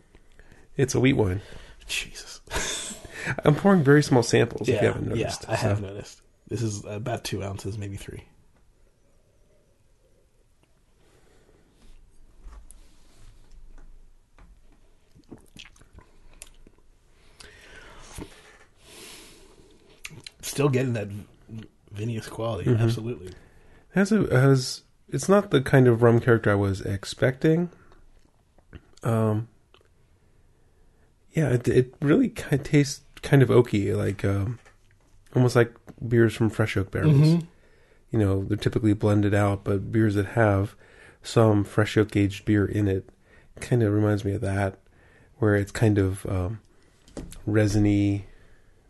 It's 0.77 0.93
a 0.95 0.99
wheat 0.99 1.13
wine. 1.13 1.41
Jesus. 1.87 2.41
I'm 3.45 3.55
pouring 3.55 3.83
very 3.83 4.03
small 4.03 4.23
samples 4.23 4.67
if 4.67 4.75
you 4.75 4.75
Yeah, 4.75 4.93
haven't 4.93 5.03
yeah, 5.15 5.23
noticed. 5.23 5.49
I 5.49 5.55
have 5.55 5.81
noticed. 5.81 6.21
This 6.47 6.61
is 6.61 6.83
about 6.85 7.23
two 7.23 7.43
ounces, 7.43 7.77
maybe 7.77 7.95
three. 7.97 8.23
Still 20.41 20.69
getting 20.69 20.93
that 20.93 21.07
vinous 21.91 22.27
quality, 22.27 22.69
Mhm. 22.69 22.79
absolutely. 22.79 23.33
has 23.95 24.11
a 24.11 24.17
has 24.39 24.83
it's 25.09 25.27
not 25.27 25.49
the 25.51 25.61
kind 25.61 25.87
of 25.87 26.01
rum 26.03 26.19
character 26.19 26.51
I 26.51 26.55
was 26.55 26.81
expecting. 26.81 27.69
Um, 29.03 29.47
yeah, 31.31 31.49
it, 31.49 31.67
it 31.67 31.93
really 32.01 32.29
kind 32.29 32.53
of 32.61 32.63
tastes 32.63 33.01
kind 33.21 33.41
of 33.41 33.49
oaky, 33.49 33.95
like 33.95 34.23
um, 34.25 34.59
almost 35.35 35.55
like 35.55 35.73
beers 36.07 36.35
from 36.35 36.49
fresh 36.49 36.77
oak 36.77 36.91
barrels. 36.91 37.15
Mhm. 37.15 37.47
You 38.11 38.19
know, 38.19 38.43
they're 38.43 38.57
typically 38.57 38.93
blended 38.93 39.33
out, 39.33 39.63
but 39.63 39.91
beers 39.91 40.15
that 40.15 40.27
have 40.27 40.75
some 41.21 41.63
fresh 41.63 41.97
oak 41.97 42.15
aged 42.15 42.45
beer 42.45 42.65
in 42.65 42.87
it 42.87 43.09
kind 43.59 43.83
of 43.83 43.93
reminds 43.93 44.23
me 44.25 44.33
of 44.33 44.41
that, 44.41 44.79
where 45.37 45.55
it's 45.55 45.71
kind 45.71 45.97
of 45.97 46.25
um, 46.25 46.59
resiny, 47.45 48.25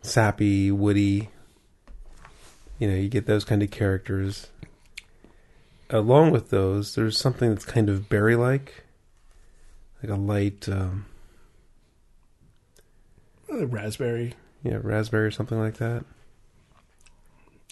sappy, 0.01 0.71
woody. 0.71 1.29
You 2.77 2.87
know, 2.87 2.95
you 2.95 3.09
get 3.09 3.25
those 3.25 3.43
kind 3.43 3.61
of 3.61 3.71
characters 3.71 4.47
along 5.89 6.31
with 6.31 6.49
those, 6.49 6.95
there's 6.95 7.17
something 7.17 7.49
that's 7.49 7.65
kind 7.65 7.89
of 7.89 8.09
berry 8.09 8.35
like, 8.35 8.83
like 10.01 10.11
a 10.11 10.15
light, 10.15 10.69
um, 10.69 11.05
Raspberry. 13.67 14.33
yeah, 14.63 14.79
raspberry 14.81 15.25
or 15.27 15.31
something 15.31 15.59
like 15.59 15.77
that. 15.77 16.05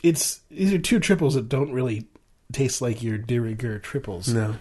It's 0.03 0.41
these 0.49 0.73
are 0.73 0.77
two 0.77 0.99
triples 0.99 1.33
that 1.35 1.49
don't 1.49 1.71
really 1.71 2.07
taste 2.51 2.81
like 2.81 3.01
your 3.01 3.17
de 3.17 3.39
rigueur 3.39 3.79
triples. 3.79 4.27
No. 4.27 4.55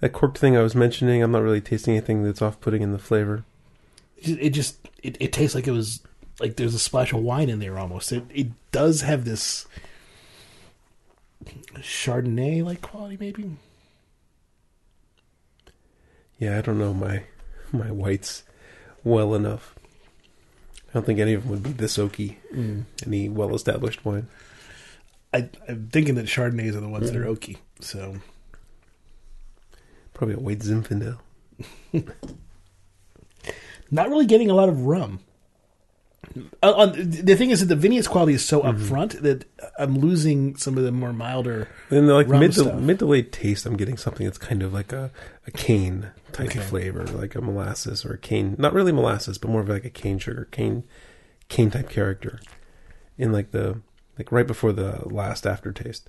That 0.00 0.12
corked 0.12 0.36
thing 0.36 0.56
I 0.56 0.62
was 0.62 0.74
mentioning, 0.74 1.22
I'm 1.22 1.32
not 1.32 1.42
really 1.42 1.60
tasting 1.60 1.94
anything 1.96 2.22
that's 2.22 2.42
off 2.42 2.60
putting 2.60 2.82
in 2.82 2.92
the 2.92 2.98
flavor. 2.98 3.44
It 4.16 4.38
it 4.40 4.50
just 4.50 4.76
it, 5.02 5.16
it 5.20 5.32
tastes 5.32 5.54
like 5.54 5.66
it 5.66 5.72
was 5.72 6.02
like 6.40 6.56
there's 6.56 6.74
a 6.74 6.78
splash 6.78 7.12
of 7.12 7.20
wine 7.22 7.48
in 7.48 7.60
there 7.60 7.78
almost. 7.78 8.12
It 8.12 8.24
it 8.34 8.48
does 8.72 9.02
have 9.02 9.24
this 9.24 9.66
Chardonnay 11.76 12.64
like 12.64 12.82
quality 12.82 13.16
maybe. 13.18 13.56
Yeah, 16.38 16.58
I 16.58 16.60
don't 16.60 16.78
know 16.78 16.92
my 16.92 17.22
my 17.72 17.90
whites 17.90 18.42
well 19.06 19.34
enough. 19.34 19.74
I 20.90 20.92
don't 20.92 21.06
think 21.06 21.18
any 21.18 21.34
of 21.34 21.42
them 21.42 21.50
would 21.50 21.62
be 21.62 21.72
this 21.72 21.96
oaky. 21.96 22.36
Mm. 22.52 22.84
Any 23.06 23.28
well 23.28 23.54
established 23.54 24.04
wine. 24.04 24.28
I 25.32 25.48
I'm 25.68 25.88
thinking 25.88 26.14
that 26.16 26.26
Chardonnays 26.26 26.74
are 26.74 26.80
the 26.80 26.88
ones 26.88 27.10
that 27.10 27.18
are 27.18 27.24
mm. 27.24 27.36
oaky. 27.36 27.56
So 27.80 28.16
Probably 30.16 30.36
a 30.36 30.38
white 30.38 30.60
Zinfandel. 30.60 31.18
not 33.90 34.08
really 34.08 34.24
getting 34.24 34.48
a 34.48 34.54
lot 34.54 34.70
of 34.70 34.86
rum. 34.86 35.20
Uh, 36.62 36.72
on, 36.72 36.92
the 36.96 37.36
thing 37.36 37.50
is 37.50 37.60
that 37.60 37.66
the 37.66 37.76
vinous 37.76 38.08
quality 38.08 38.32
is 38.32 38.42
so 38.42 38.62
mm-hmm. 38.62 38.82
upfront 38.82 39.20
that 39.20 39.44
I'm 39.78 39.98
losing 39.98 40.56
some 40.56 40.78
of 40.78 40.84
the 40.84 40.90
more 40.90 41.12
milder. 41.12 41.68
Then 41.90 42.06
like 42.06 42.28
mid 42.28 42.52
to, 42.52 42.72
mid 42.76 42.98
to 43.00 43.04
late 43.06 43.30
taste, 43.30 43.66
I'm 43.66 43.76
getting 43.76 43.98
something 43.98 44.24
that's 44.24 44.38
kind 44.38 44.62
of 44.62 44.72
like 44.72 44.90
a, 44.90 45.10
a 45.46 45.50
cane 45.50 46.12
type 46.32 46.48
Okay. 46.48 46.60
flavor, 46.60 47.04
like 47.04 47.34
a 47.34 47.40
molasses 47.40 48.04
or 48.04 48.14
a 48.14 48.18
cane. 48.18 48.56
Not 48.58 48.72
really 48.74 48.92
molasses, 48.92 49.38
but 49.38 49.50
more 49.50 49.60
of 49.60 49.68
like 49.68 49.84
a 49.84 49.90
cane 49.90 50.18
sugar, 50.18 50.48
cane 50.50 50.84
cane 51.48 51.70
type 51.70 51.88
character. 51.88 52.40
In 53.18 53.32
like 53.32 53.50
the 53.52 53.80
like 54.18 54.30
right 54.32 54.46
before 54.46 54.72
the 54.72 55.02
last 55.08 55.46
aftertaste. 55.46 56.08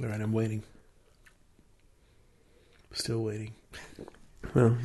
All 0.00 0.06
right, 0.08 0.20
I'm 0.20 0.32
waiting. 0.32 0.62
Still 2.92 3.22
waiting. 3.22 3.52
Well, 4.54 4.76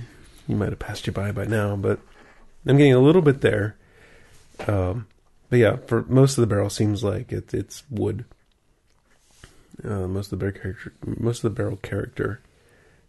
you 0.47 0.55
might 0.55 0.69
have 0.69 0.79
passed 0.79 1.07
you 1.07 1.13
by 1.13 1.31
by 1.31 1.45
now, 1.45 1.75
but 1.75 1.99
I'm 2.65 2.77
getting 2.77 2.93
a 2.93 2.99
little 2.99 3.21
bit 3.21 3.41
there. 3.41 3.75
Um, 4.67 5.07
but 5.49 5.57
yeah, 5.59 5.77
for 5.87 6.03
most 6.03 6.37
of 6.37 6.41
the 6.41 6.47
barrel 6.47 6.69
seems 6.69 7.03
like 7.03 7.31
it, 7.31 7.53
it's 7.53 7.83
wood. 7.89 8.25
Uh, 9.83 10.07
most 10.07 10.31
of 10.31 10.39
the 10.39 10.45
barrel 10.45 10.59
character, 10.59 10.93
most 11.05 11.43
of 11.43 11.51
the 11.53 11.55
barrel 11.55 11.77
character 11.77 12.41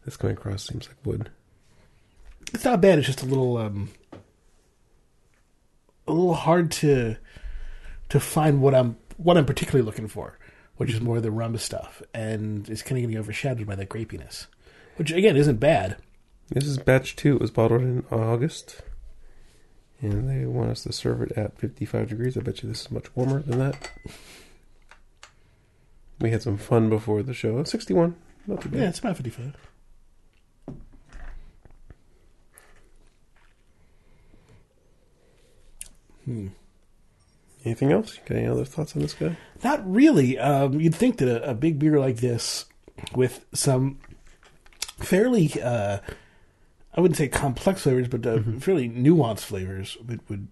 this 0.04 0.16
coming 0.16 0.36
across 0.36 0.66
seems 0.66 0.88
like 0.88 0.96
wood. 1.04 1.30
It's 2.52 2.64
not 2.64 2.80
bad. 2.80 2.98
It's 2.98 3.06
just 3.06 3.22
a 3.22 3.26
little, 3.26 3.56
um, 3.56 3.90
a 6.06 6.12
little 6.12 6.34
hard 6.34 6.70
to 6.72 7.16
to 8.10 8.20
find 8.20 8.60
what 8.60 8.74
I'm 8.74 8.96
what 9.16 9.36
I'm 9.36 9.46
particularly 9.46 9.84
looking 9.84 10.08
for, 10.08 10.38
which 10.76 10.92
is 10.92 11.00
more 11.00 11.20
the 11.20 11.30
rum 11.30 11.56
stuff, 11.58 12.02
and 12.12 12.68
it's 12.68 12.82
kind 12.82 12.98
of 12.98 13.02
getting 13.02 13.18
overshadowed 13.18 13.66
by 13.66 13.74
the 13.74 13.84
grapiness, 13.86 14.46
which 14.96 15.10
again 15.10 15.36
isn't 15.36 15.58
bad. 15.58 15.96
This 16.50 16.66
is 16.66 16.78
batch 16.78 17.16
two. 17.16 17.36
It 17.36 17.40
was 17.40 17.50
bottled 17.50 17.80
in 17.80 18.04
August, 18.10 18.82
and 20.00 20.28
they 20.28 20.46
want 20.46 20.70
us 20.70 20.82
to 20.82 20.92
serve 20.92 21.22
it 21.22 21.32
at 21.32 21.58
55 21.58 22.10
degrees. 22.10 22.36
I 22.36 22.40
bet 22.40 22.62
you 22.62 22.68
this 22.68 22.82
is 22.82 22.90
much 22.90 23.14
warmer 23.16 23.40
than 23.40 23.58
that. 23.58 23.90
We 26.20 26.30
had 26.30 26.42
some 26.42 26.58
fun 26.58 26.90
before 26.90 27.22
the 27.22 27.34
show. 27.34 27.64
61, 27.64 28.14
not 28.46 28.60
too 28.60 28.68
bad. 28.68 28.80
Yeah, 28.80 28.88
it's 28.90 28.98
about 28.98 29.16
55. 29.16 29.56
Hmm. 36.24 36.48
Anything 37.64 37.92
else? 37.92 38.18
Got 38.26 38.36
any 38.38 38.46
other 38.46 38.64
thoughts 38.64 38.94
on 38.94 39.02
this 39.02 39.14
guy? 39.14 39.36
Not 39.62 39.90
really. 39.90 40.38
Um, 40.38 40.80
you'd 40.80 40.94
think 40.94 41.18
that 41.18 41.28
a, 41.28 41.50
a 41.50 41.54
big 41.54 41.78
beer 41.78 41.98
like 41.98 42.16
this, 42.16 42.66
with 43.14 43.44
some 43.54 43.98
fairly, 44.98 45.50
uh, 45.62 45.98
I 46.94 47.00
wouldn't 47.00 47.16
say 47.16 47.28
complex 47.28 47.82
flavors, 47.82 48.08
but 48.08 48.26
uh, 48.26 48.40
fairly 48.60 48.88
nuanced 48.88 49.40
flavors, 49.40 49.96
would, 50.06 50.20
would 50.28 50.48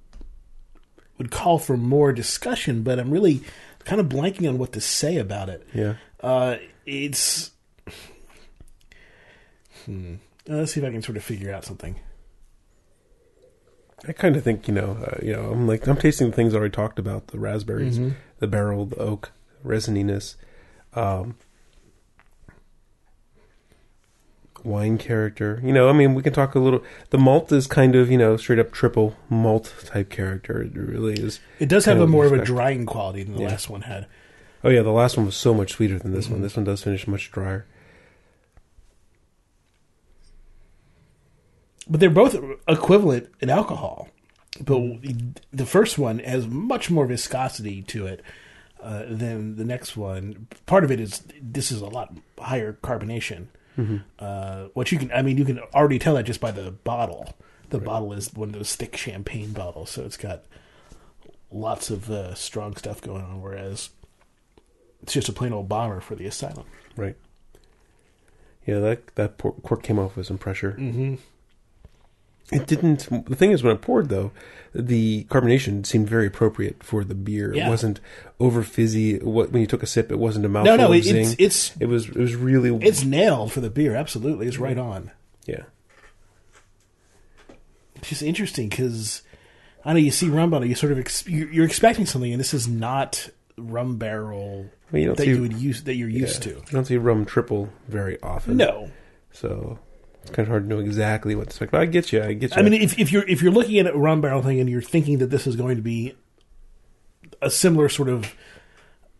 would 1.19 1.31
call 1.31 1.59
for 1.59 1.76
more 1.76 2.12
discussion. 2.12 2.83
But 2.83 2.99
I'm 2.99 3.11
really 3.11 3.43
kind 3.85 4.00
of 4.00 4.09
blanking 4.09 4.49
on 4.49 4.59
what 4.59 4.73
to 4.73 4.81
say 4.81 5.19
about 5.19 5.49
it. 5.50 5.67
Yeah. 5.75 5.97
Uh, 6.21 6.57
it's. 6.87 7.50
Hmm. 9.85 10.14
Uh, 10.49 10.55
Let's 10.55 10.73
see 10.73 10.81
if 10.81 10.87
I 10.87 10.91
can 10.91 11.02
sort 11.02 11.17
of 11.17 11.25
figure 11.25 11.52
out 11.52 11.64
something. 11.64 11.97
I 14.09 14.13
kind 14.13 14.35
of 14.37 14.43
think 14.43 14.67
you 14.67 14.75
know, 14.75 14.97
uh, 15.07 15.19
you 15.23 15.33
know, 15.33 15.51
I'm 15.53 15.67
like 15.67 15.87
I'm 15.87 15.97
tasting 15.97 16.29
the 16.31 16.37
things 16.37 16.55
I 16.55 16.59
already 16.59 16.73
talked 16.75 16.99
about: 16.99 17.29
the 17.29 17.39
raspberries, 17.39 17.99
Mhm. 17.99 18.15
the 18.41 18.47
barrel, 18.49 18.87
the 18.87 18.97
oak, 18.97 19.31
resininess, 19.65 20.35
um, 20.95 21.37
wine 24.65 24.99
character. 24.99 25.61
You 25.65 25.73
know, 25.73 25.89
I 25.89 25.93
mean, 25.93 26.15
we 26.15 26.23
can 26.23 26.33
talk 26.33 26.55
a 26.55 26.59
little. 26.59 26.83
The 27.11 27.19
malt 27.19 27.53
is 27.53 27.67
kind 27.67 27.95
of 27.95 28.11
you 28.11 28.19
know 28.19 28.37
straight 28.37 28.59
up 28.59 28.73
triple 28.73 29.17
malt 29.31 29.73
type 29.85 30.11
character. 30.11 30.61
It 30.63 30.75
really 30.75 31.15
is. 31.15 31.41
It 31.61 31.69
does 31.69 31.85
have 31.85 31.99
a 32.01 32.03
of 32.05 32.09
more 32.11 32.27
of 32.27 32.33
a 32.33 32.45
drying 32.45 32.87
quality 32.87 33.23
than 33.23 33.35
the 33.35 33.43
Yeah. 33.43 33.49
last 33.49 33.71
one 33.71 33.83
had. 33.83 34.07
Oh 34.65 34.71
yeah, 34.71 34.83
the 34.83 34.91
last 34.93 35.17
one 35.17 35.27
was 35.27 35.35
so 35.37 35.53
much 35.55 35.73
sweeter 35.73 35.99
than 35.99 36.13
this 36.13 36.29
one. 36.29 36.39
Mhm. 36.41 36.43
This 36.43 36.57
one 36.57 36.65
does 36.65 36.83
finish 36.83 37.07
much 37.09 37.31
drier. 37.33 37.67
But 41.89 42.01
they're 42.01 42.11
both 42.11 42.37
equivalent 42.69 43.29
in 43.41 43.51
alcohol. 43.51 44.09
But 44.61 44.81
the 45.53 45.67
first 45.67 45.99
one 45.99 46.19
has 46.21 46.47
much 46.47 46.91
more 46.91 47.07
viscosity 47.07 47.83
to 47.83 48.07
it 48.07 48.23
uh, 48.83 49.05
than 49.09 49.57
the 49.57 49.65
next 49.65 49.97
one. 49.97 50.47
Part 50.67 50.85
of 50.85 50.91
it 50.91 51.01
is 51.01 51.23
this 51.41 51.73
is 51.73 51.81
a 51.81 51.87
lot 51.87 52.15
higher 52.39 52.75
carbonation. 52.75 53.47
Uh, 54.19 54.69
what 54.75 54.93
you 54.93 54.99
can, 54.99 55.11
I 55.12 55.23
mean, 55.23 55.39
you 55.39 55.45
can 55.45 55.59
already 55.75 55.99
tell 55.99 56.15
that 56.15 56.25
just 56.25 56.41
by 56.41 56.51
the 56.51 56.71
bottle. 56.71 57.35
The 57.71 57.79
bottle 57.79 58.12
is 58.12 58.35
one 58.35 58.51
of 58.51 58.55
those 58.55 58.77
thick 58.77 58.97
champagne 58.97 59.53
bottles, 59.53 59.89
so 59.89 60.05
it's 60.05 60.19
got 60.19 60.43
lots 61.51 61.89
of 61.89 62.11
uh, 62.11 62.35
strong 62.35 62.77
stuff 62.77 63.01
going 63.01 63.23
on. 63.23 63.41
Whereas 63.41 63.89
it's 65.03 65.15
just 65.15 65.31
a 65.31 65.33
plain 65.33 65.55
old 65.55 65.71
bomber 65.71 66.01
for 66.01 66.15
the 66.15 66.27
asylum. 66.27 66.67
Right. 66.97 67.17
Yeah, 68.67 68.79
that 68.81 69.15
that 69.15 69.39
cork 69.39 69.83
came 69.83 69.99
off 69.99 70.17
with 70.17 70.27
some 70.27 70.37
pressure. 70.37 70.77
Mm-hmm. 70.79 71.15
It 72.51 72.67
didn't. 72.67 73.09
The 73.29 73.37
thing 73.37 73.53
is, 73.53 73.63
when 73.63 73.75
it 73.75 73.81
poured, 73.81 74.09
though, 74.09 74.31
the 74.75 75.25
carbonation 75.31 75.87
seemed 75.87 76.09
very 76.09 76.27
appropriate 76.27 76.83
for 76.83 77.05
the 77.05 77.15
beer. 77.15 77.55
Yeah. 77.55 77.67
It 77.67 77.71
wasn't 77.71 78.01
over 78.41 78.63
fizzy. 78.63 79.19
What 79.19 79.53
when 79.53 79.61
you 79.63 79.67
took 79.67 79.83
a 79.83 79.87
sip, 79.87 80.11
it 80.13 80.19
wasn't 80.19 80.45
a 80.45 80.49
No, 80.49 80.63
mouthful 80.65 80.77
no, 80.89 80.93
it, 80.93 81.05
zing. 81.05 81.17
it's 81.17 81.35
it's 81.39 81.73
it 81.81 81.87
was. 81.87 82.09
It 82.09 82.17
was 82.17 82.35
really. 82.35 82.75
it's 82.87 83.05
nailed 83.05 83.53
for 83.53 83.61
the 83.61 83.71
beer. 83.71 83.95
Absolutely, 83.95 84.47
it's 84.49 84.59
right 84.59 84.77
on. 84.79 85.11
yeah. 85.47 85.63
It's 87.97 88.09
just 88.09 88.23
interesting 88.23 88.69
because 88.69 89.23
I 89.85 89.93
know 89.93 89.99
you 89.99 90.11
see 90.11 90.29
rum 90.29 90.51
barrel, 90.51 90.67
you 90.67 90.75
sort 90.75 90.93
of 90.93 90.99
ex- 90.99 91.27
you- 91.27 91.49
you're 91.53 91.65
expecting 91.67 92.05
something, 92.07 92.33
and 92.33 92.41
this 92.41 92.53
is 92.53 92.67
not 92.67 93.29
rum 93.57 93.97
barrel 93.97 94.67
Well, 94.91 95.03
you 95.03 95.09
that 95.15 95.19
see- 95.23 95.29
you 95.31 95.41
would 95.41 95.53
use 95.55 95.85
that 95.85 95.95
you're 95.95 96.09
used 96.09 96.45
Yeah. 96.45 96.53
to. 96.55 96.59
You 96.59 96.65
don't 96.73 96.85
see 96.85 96.97
rum 96.97 97.25
triple 97.25 97.69
very 97.89 98.21
often. 98.23 98.57
No, 98.57 98.91
So 99.31 99.79
it's 100.23 100.31
kind 100.31 100.47
of 100.47 100.49
hard 100.49 100.64
to 100.64 100.69
know 100.69 100.79
exactly 100.81 101.35
what 101.35 101.45
to 101.45 101.50
expect. 101.50 101.73
But 101.73 101.81
I 101.83 101.87
get 101.87 102.12
you. 102.12 102.23
I 102.23 102.33
get 102.33 102.52
you. 102.55 102.57
I 102.57 102.62
mean 102.62 102.75
if 102.75 102.99
if 102.99 103.12
you're 103.12 103.29
if 103.29 103.43
you're 103.43 103.52
looking 103.52 103.79
at 103.79 103.87
a 103.87 103.97
rum 103.97 104.21
barrel 104.21 104.43
thing 104.43 104.59
and 104.61 104.69
you're 104.71 104.81
thinking 104.83 105.19
that 105.19 105.31
this 105.31 105.47
is 105.47 105.57
going 105.57 105.76
to 105.76 105.83
be 105.83 106.14
a 107.41 107.50
similar 107.50 107.88
sort 107.88 108.09
of 108.09 108.35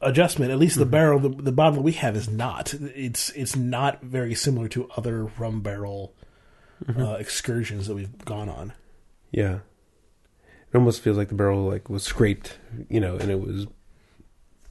adjustment, 0.01 0.51
at 0.51 0.59
least 0.59 0.79
the 0.79 0.87
barrel 0.87 1.19
the, 1.19 1.29
the 1.29 1.53
bottle 1.53 1.83
we 1.83 1.93
have 1.93 2.17
is 2.17 2.29
not. 2.29 2.75
It's 2.75 3.31
it's 3.31 3.57
not 3.57 4.03
very 4.03 4.35
similar 4.35 4.69
to 4.69 4.89
other 4.97 5.25
rum 5.39 5.61
barrel 5.61 6.15
uh, 6.97 7.13
excursions 7.15 7.87
that 7.87 7.95
we've 7.95 8.25
gone 8.25 8.49
on. 8.49 8.73
yeah. 9.31 9.59
It 10.73 10.77
almost 10.79 11.03
feels 11.03 11.19
like 11.19 11.29
the 11.29 11.35
barrel 11.35 11.65
like 11.69 11.91
was 11.91 12.03
scraped, 12.03 12.57
you 12.89 12.99
know, 12.99 13.17
and 13.17 13.31
it 13.31 13.39
was, 13.41 13.67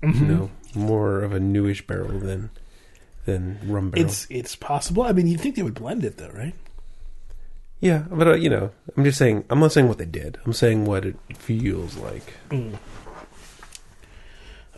Mm-hmm. 0.01 0.25
you 0.25 0.35
know, 0.35 0.49
more 0.73 1.21
of 1.21 1.31
a 1.31 1.39
newish 1.39 1.85
barrel 1.85 2.17
than 2.17 2.49
than 3.25 3.59
rum 3.65 3.89
barrel. 3.91 4.05
It's 4.05 4.27
it's 4.29 4.55
possible. 4.55 5.03
I 5.03 5.11
mean, 5.11 5.27
you'd 5.27 5.41
think 5.41 5.55
they 5.55 5.63
would 5.63 5.75
blend 5.75 6.03
it 6.03 6.17
though, 6.17 6.29
right? 6.29 6.55
yeah, 7.81 8.03
but 8.11 8.27
uh, 8.27 8.33
you 8.35 8.49
know, 8.49 8.71
I'm 8.95 9.03
just 9.03 9.17
saying. 9.17 9.43
I'm 9.49 9.59
not 9.59 9.71
saying 9.71 9.87
what 9.87 9.97
they 9.97 10.05
did. 10.05 10.39
I'm 10.45 10.53
saying 10.53 10.85
what 10.85 11.03
it 11.05 11.17
feels 11.35 11.97
like. 11.97 12.33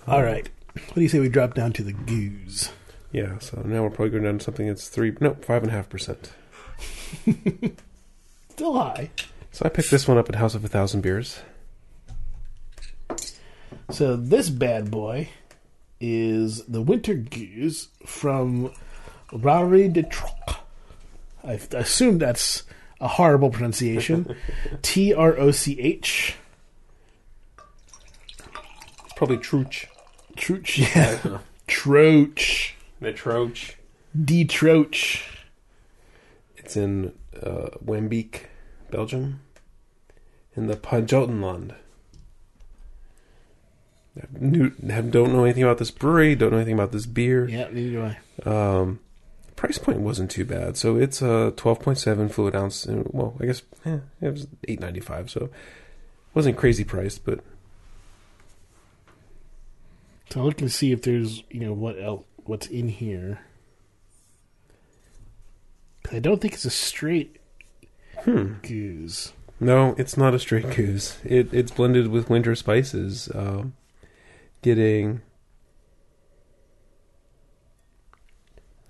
All 0.08 0.24
right. 0.24 0.50
What 0.74 0.96
do 0.96 1.02
you 1.02 1.10
say 1.10 1.20
we 1.20 1.30
drop 1.30 1.54
down 1.54 1.72
to 1.74 1.84
the 1.84 1.94
gueuze? 1.94 2.72
Yeah. 3.12 3.38
So 3.40 3.62
now 3.64 3.84
we're 3.84 3.90
probably 3.90 4.10
going 4.10 4.24
down 4.24 4.40
to 4.40 4.44
something 4.44 4.68
that's 4.68 4.88
three, 4.88 5.16
no, 5.20 5.36
five 5.36 5.64
and 5.64 5.72
a 5.72 5.76
half 5.76 5.90
percent. 5.90 6.32
Still 8.50 8.74
high. 8.78 9.12
So 9.52 9.66
I 9.66 9.70
picked 9.70 9.92
this 9.92 10.08
one 10.08 10.18
up 10.18 10.30
at 10.30 10.36
House 10.36 10.56
of 10.56 10.66
a 10.66 10.68
Thousand 10.68 11.02
Beers. 11.02 11.40
So 13.92 14.16
this 14.16 14.50
bad 14.50 14.90
boy 14.90 15.30
is 16.06 16.66
the 16.66 16.82
Winter 16.82 17.16
Gueuze 17.16 17.88
from 18.06 18.74
Rari 19.32 19.88
de 19.88 20.04
Troc. 20.04 20.60
I 21.46 21.54
assume 21.72 22.18
that's 22.18 22.64
a 23.00 23.08
horrible 23.08 23.50
pronunciation. 23.50 24.36
T 24.82 25.14
R 25.14 25.38
O 25.38 25.52
C 25.52 25.80
H. 25.80 26.36
Probably 29.16 29.38
Trouch. 29.38 29.88
Troch. 30.36 30.78
Yeah. 30.96 31.40
Troch. 31.70 32.74
The 33.00 33.14
Troch. 33.14 33.76
D 34.26 34.46
Troch. 34.46 35.22
It's 36.58 36.76
in 36.76 37.14
uh, 37.42 37.70
Wambeek, 37.84 38.48
Belgium, 38.92 39.40
in 40.54 40.68
the 40.68 40.76
Pajottenland. 40.76 41.76
New, 44.32 44.70
don't 44.70 45.34
know 45.34 45.44
anything 45.44 45.64
about 45.64 45.80
this 45.80 45.90
brewery. 45.90 46.36
Don't 46.36 46.52
know 46.52 46.58
anything 46.58 46.76
about 46.76 46.92
this 46.92 47.08
beer. 47.08 47.48
Yeah, 47.50 47.68
neither 47.72 47.90
do 47.90 48.16
I. 48.46 48.80
Um, 48.80 49.00
price 49.56 49.80
point 49.80 50.02
wasn't 50.02 50.30
too 50.30 50.46
bad. 50.46 50.78
So 50.78 50.98
it's 50.98 51.22
a 51.22 51.52
twelve 51.56 51.80
point 51.80 51.98
seven 51.98 52.30
fluid 52.30 52.56
ounce. 52.56 52.86
And, 52.86 53.08
well, 53.12 53.36
I 53.40 53.46
guess 53.46 53.64
eh, 53.86 54.00
it 54.22 54.30
was 54.30 54.48
eight 54.68 54.80
ninety 54.80 55.00
five. 55.00 55.32
So 55.32 55.50
wasn't 56.36 56.58
crazy 56.58 56.84
priced, 56.84 57.26
but 57.26 57.40
So 60.34 60.40
I'm 60.40 60.48
looking 60.48 60.68
to 60.68 60.74
see 60.74 60.92
if 60.92 61.04
there's 61.04 61.44
you 61.52 61.60
know 61.60 61.74
what 61.74 62.02
else 62.02 62.26
what's 62.46 62.66
in 62.66 62.88
here. 62.88 63.42
I 66.12 66.18
don't 66.18 66.42
think 66.42 66.56
it's 66.56 66.66
a 66.66 66.72
straight 66.72 67.38
hmm. 68.18 68.56
gueuze. 68.64 69.32
No, 69.60 69.94
it's 69.98 70.18
not 70.18 70.34
a 70.34 70.40
straight 70.40 70.66
gueuze. 70.66 71.18
It 71.24 71.54
it's 71.54 71.72
blended 71.72 72.08
with 72.08 72.32
winter 72.32 72.56
spices. 72.56 73.30
Um, 73.36 73.74
getting 74.64 75.22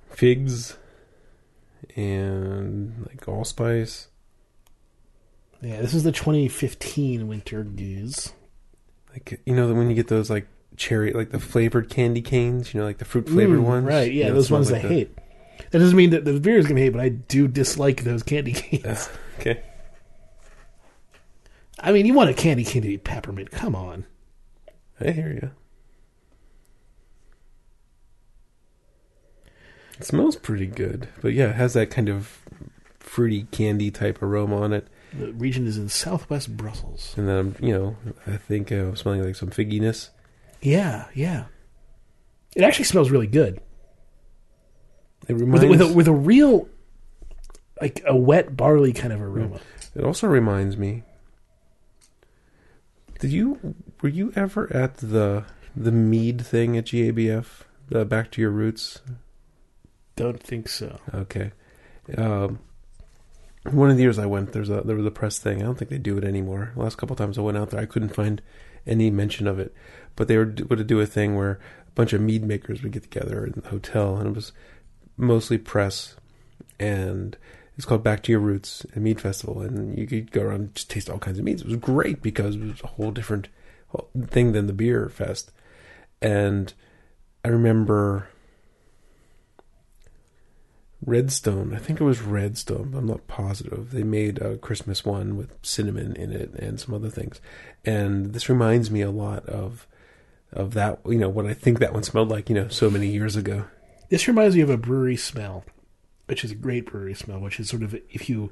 figs 0.10 0.78
and 1.96 3.06
like 3.08 3.28
allspice. 3.28 4.08
Yeah, 5.62 5.82
this 5.82 5.94
is 5.94 6.04
the 6.04 6.12
2015 6.12 7.28
Winter 7.28 7.64
Gueuze. 7.64 8.34
Like 9.12 9.42
you 9.46 9.56
know 9.56 9.74
when 9.74 9.90
you 9.90 9.96
get 9.96 10.08
those 10.08 10.30
like 10.30 10.48
cherry, 10.76 11.14
like 11.14 11.30
the 11.32 11.40
flavored 11.40 11.90
candy 11.90 12.22
canes. 12.22 12.74
You 12.74 12.80
know, 12.80 12.86
like 12.86 12.98
the 12.98 13.06
fruit 13.06 13.28
flavored 13.30 13.60
Mm, 13.60 13.64
ones. 13.64 13.86
Right, 13.86 14.12
yeah, 14.12 14.24
You 14.26 14.30
know, 14.30 14.36
those 14.36 14.52
ones 14.52 14.72
like 14.72 14.84
I 14.86 14.88
the- 14.88 14.94
hate. 14.94 15.18
That 15.72 15.80
doesn't 15.80 15.96
mean 15.96 16.10
that 16.12 16.26
the 16.26 16.40
beer 16.40 16.58
is 16.58 16.66
going 16.66 16.76
to 16.76 16.82
hate, 16.82 16.90
but 16.90 17.02
I 17.02 17.10
do 17.10 17.48
dislike 17.48 18.04
those 18.04 18.22
candy 18.24 18.54
canes. 18.54 19.10
Okay. 19.40 19.62
I 21.80 21.92
mean, 21.92 22.06
you 22.06 22.14
want 22.14 22.30
a 22.30 22.34
candy 22.34 22.64
cane 22.64 22.82
to 22.82 22.88
be 22.88 22.98
peppermint. 22.98 23.52
Come 23.52 23.76
on. 23.76 24.06
I 25.00 25.12
hear 25.12 25.30
you. 25.32 25.52
It 30.04 30.08
smells 30.08 30.36
pretty 30.36 30.68
good, 30.68 31.08
but 31.22 31.32
yeah, 31.32 31.52
it 31.52 31.56
has 31.56 31.76
that 31.76 31.90
kind 31.90 32.10
of 32.10 32.42
fruity 33.00 33.44
candy 33.52 33.90
type 33.90 34.22
aroma 34.22 34.58
on 34.62 34.74
it. 34.74 34.86
The 35.18 35.32
region 35.32 35.66
is 35.66 35.78
in 35.78 35.88
southwest 35.88 36.58
Brussels. 36.58 37.14
And 37.16 37.26
then, 37.26 37.38
I'm, 37.38 37.56
you 37.62 37.74
know, 37.74 37.96
I 38.28 38.36
think 38.36 38.70
uh, 38.70 38.76
I'm 38.76 38.96
smelling 38.98 39.24
like 39.24 39.38
some 39.38 39.50
figginess. 39.50 40.10
Yeah, 40.62 41.06
yeah. 41.14 41.46
It 42.54 42.64
actually 42.64 42.84
smells 42.84 43.12
really 43.12 43.28
good. 43.28 43.62
It 45.30 45.36
With, 45.36 45.42
reminds. 45.44 45.64
a, 45.64 45.68
with, 45.70 45.82
a, 45.82 45.94
with 45.94 46.08
a 46.10 46.14
real, 46.14 46.68
like 47.80 48.04
a 48.06 48.14
wet 48.14 48.58
barley 48.58 48.92
kind 48.92 49.14
of 49.14 49.22
aroma. 49.22 49.62
it 49.96 50.04
also 50.04 50.28
reminds 50.28 50.76
me. 50.76 51.04
Did 53.20 53.32
you 53.32 53.74
were 54.02 54.10
you 54.10 54.34
ever 54.36 54.70
at 54.76 54.98
the 54.98 55.46
the 55.78 55.94
mead 55.94 56.46
thing 56.46 56.76
at 56.76 56.88
GABF? 56.88 57.46
The 57.88 58.04
Back 58.04 58.32
to 58.32 58.42
Your 58.42 58.52
Roots. 58.52 59.00
Don't 60.16 60.42
think 60.42 60.70
so. 60.70 61.00
Okay. 61.14 61.52
Um, 62.18 62.60
one 63.64 63.90
of 63.90 63.98
the 63.98 64.04
years 64.04 64.20
I 64.20 64.26
went, 64.26 64.52
there's 64.52 64.70
a 64.70 64.82
there 64.82 64.96
was 64.96 65.06
a 65.06 65.12
press 65.12 65.40
thing. 65.40 65.62
I 65.62 65.66
don't 65.66 65.78
think 65.78 65.90
they 65.90 65.98
do 65.98 66.18
it 66.18 66.24
anymore. 66.24 66.72
The 66.76 66.84
last 66.84 66.98
couple 66.98 67.16
times 67.16 67.38
I 67.38 67.42
went 67.42 67.58
out 67.58 67.70
there, 67.70 67.80
I 67.80 67.86
couldn't 67.86 68.16
find 68.16 68.42
any 68.86 69.10
mention 69.10 69.48
of 69.48 69.60
it. 69.60 69.74
But 70.16 70.28
they 70.28 70.38
were 70.38 70.54
would 70.70 70.86
do 70.86 71.00
a 71.00 71.06
thing 71.06 71.36
where 71.36 71.60
a 71.88 71.92
bunch 71.96 72.14
of 72.14 72.22
mead 72.22 72.44
makers 72.44 72.84
would 72.84 72.92
get 72.92 73.04
together 73.04 73.46
in 73.46 73.54
the 73.54 73.70
hotel, 73.70 74.18
and 74.18 74.28
it 74.28 74.36
was 74.36 74.52
mostly 75.16 75.58
press, 75.58 76.16
and 76.80 77.38
it's 77.78 77.86
called 77.86 78.04
Back 78.04 78.22
to 78.24 78.32
Your 78.32 78.42
Roots, 78.42 78.86
a 78.96 79.00
mead 79.00 79.22
festival, 79.22 79.62
and 79.62 79.98
you 79.98 80.06
could 80.06 80.32
go 80.32 80.42
around 80.42 80.60
and 80.60 80.76
just 80.76 80.90
taste 80.90 81.10
all 81.10 81.20
kinds 81.20 81.40
of 81.40 81.46
meads. 81.46 81.62
It 81.62 81.68
was 81.68 81.78
great 81.78 82.22
because 82.22 82.56
it 82.56 82.62
was 82.62 82.82
a 82.84 82.88
whole 82.88 83.12
different 83.12 83.48
thing 84.28 84.52
than 84.52 84.68
the 84.68 84.74
beer 84.74 85.08
fest, 85.10 85.52
and 86.22 86.74
I 87.46 87.48
remember 87.48 88.28
Redstone. 91.06 91.74
I 91.74 91.80
think 91.80 92.00
it 92.00 92.04
was 92.04 92.22
Redstone. 92.22 92.94
I'm 92.96 93.08
not 93.08 93.28
positive. 93.28 93.92
They 93.92 94.04
made 94.04 94.40
a 94.40 94.58
Christmas 94.58 95.04
one 95.04 95.36
with 95.36 95.58
cinnamon 95.62 96.16
in 96.16 96.32
it 96.32 96.54
and 96.54 96.80
some 96.80 96.94
other 96.94 97.10
things. 97.10 97.42
And 97.84 98.34
this 98.34 98.50
reminds 98.50 98.90
me 98.90 99.02
a 99.02 99.12
lot 99.12 99.46
of 99.46 99.88
of 100.52 100.74
that. 100.76 101.00
You 101.06 101.18
know 101.18 101.30
what 101.30 101.46
I 101.46 101.54
think 101.54 101.80
that 101.80 101.94
one 101.94 102.04
smelled 102.04 102.30
like. 102.30 102.50
You 102.50 102.56
know, 102.56 102.68
so 102.70 102.90
many 102.90 103.08
years 103.08 103.36
ago. 103.36 103.66
This 104.10 104.28
reminds 104.28 104.56
me 104.56 104.62
of 104.62 104.70
a 104.70 104.78
brewery 104.78 105.18
smell, 105.18 105.66
which 106.28 106.44
is 106.44 106.52
a 106.52 106.56
great 106.56 106.86
brewery 106.86 107.16
smell, 107.16 107.40
which 107.40 107.60
is 107.60 107.70
sort 107.70 107.84
of 107.84 107.94
if 108.10 108.30
you 108.30 108.52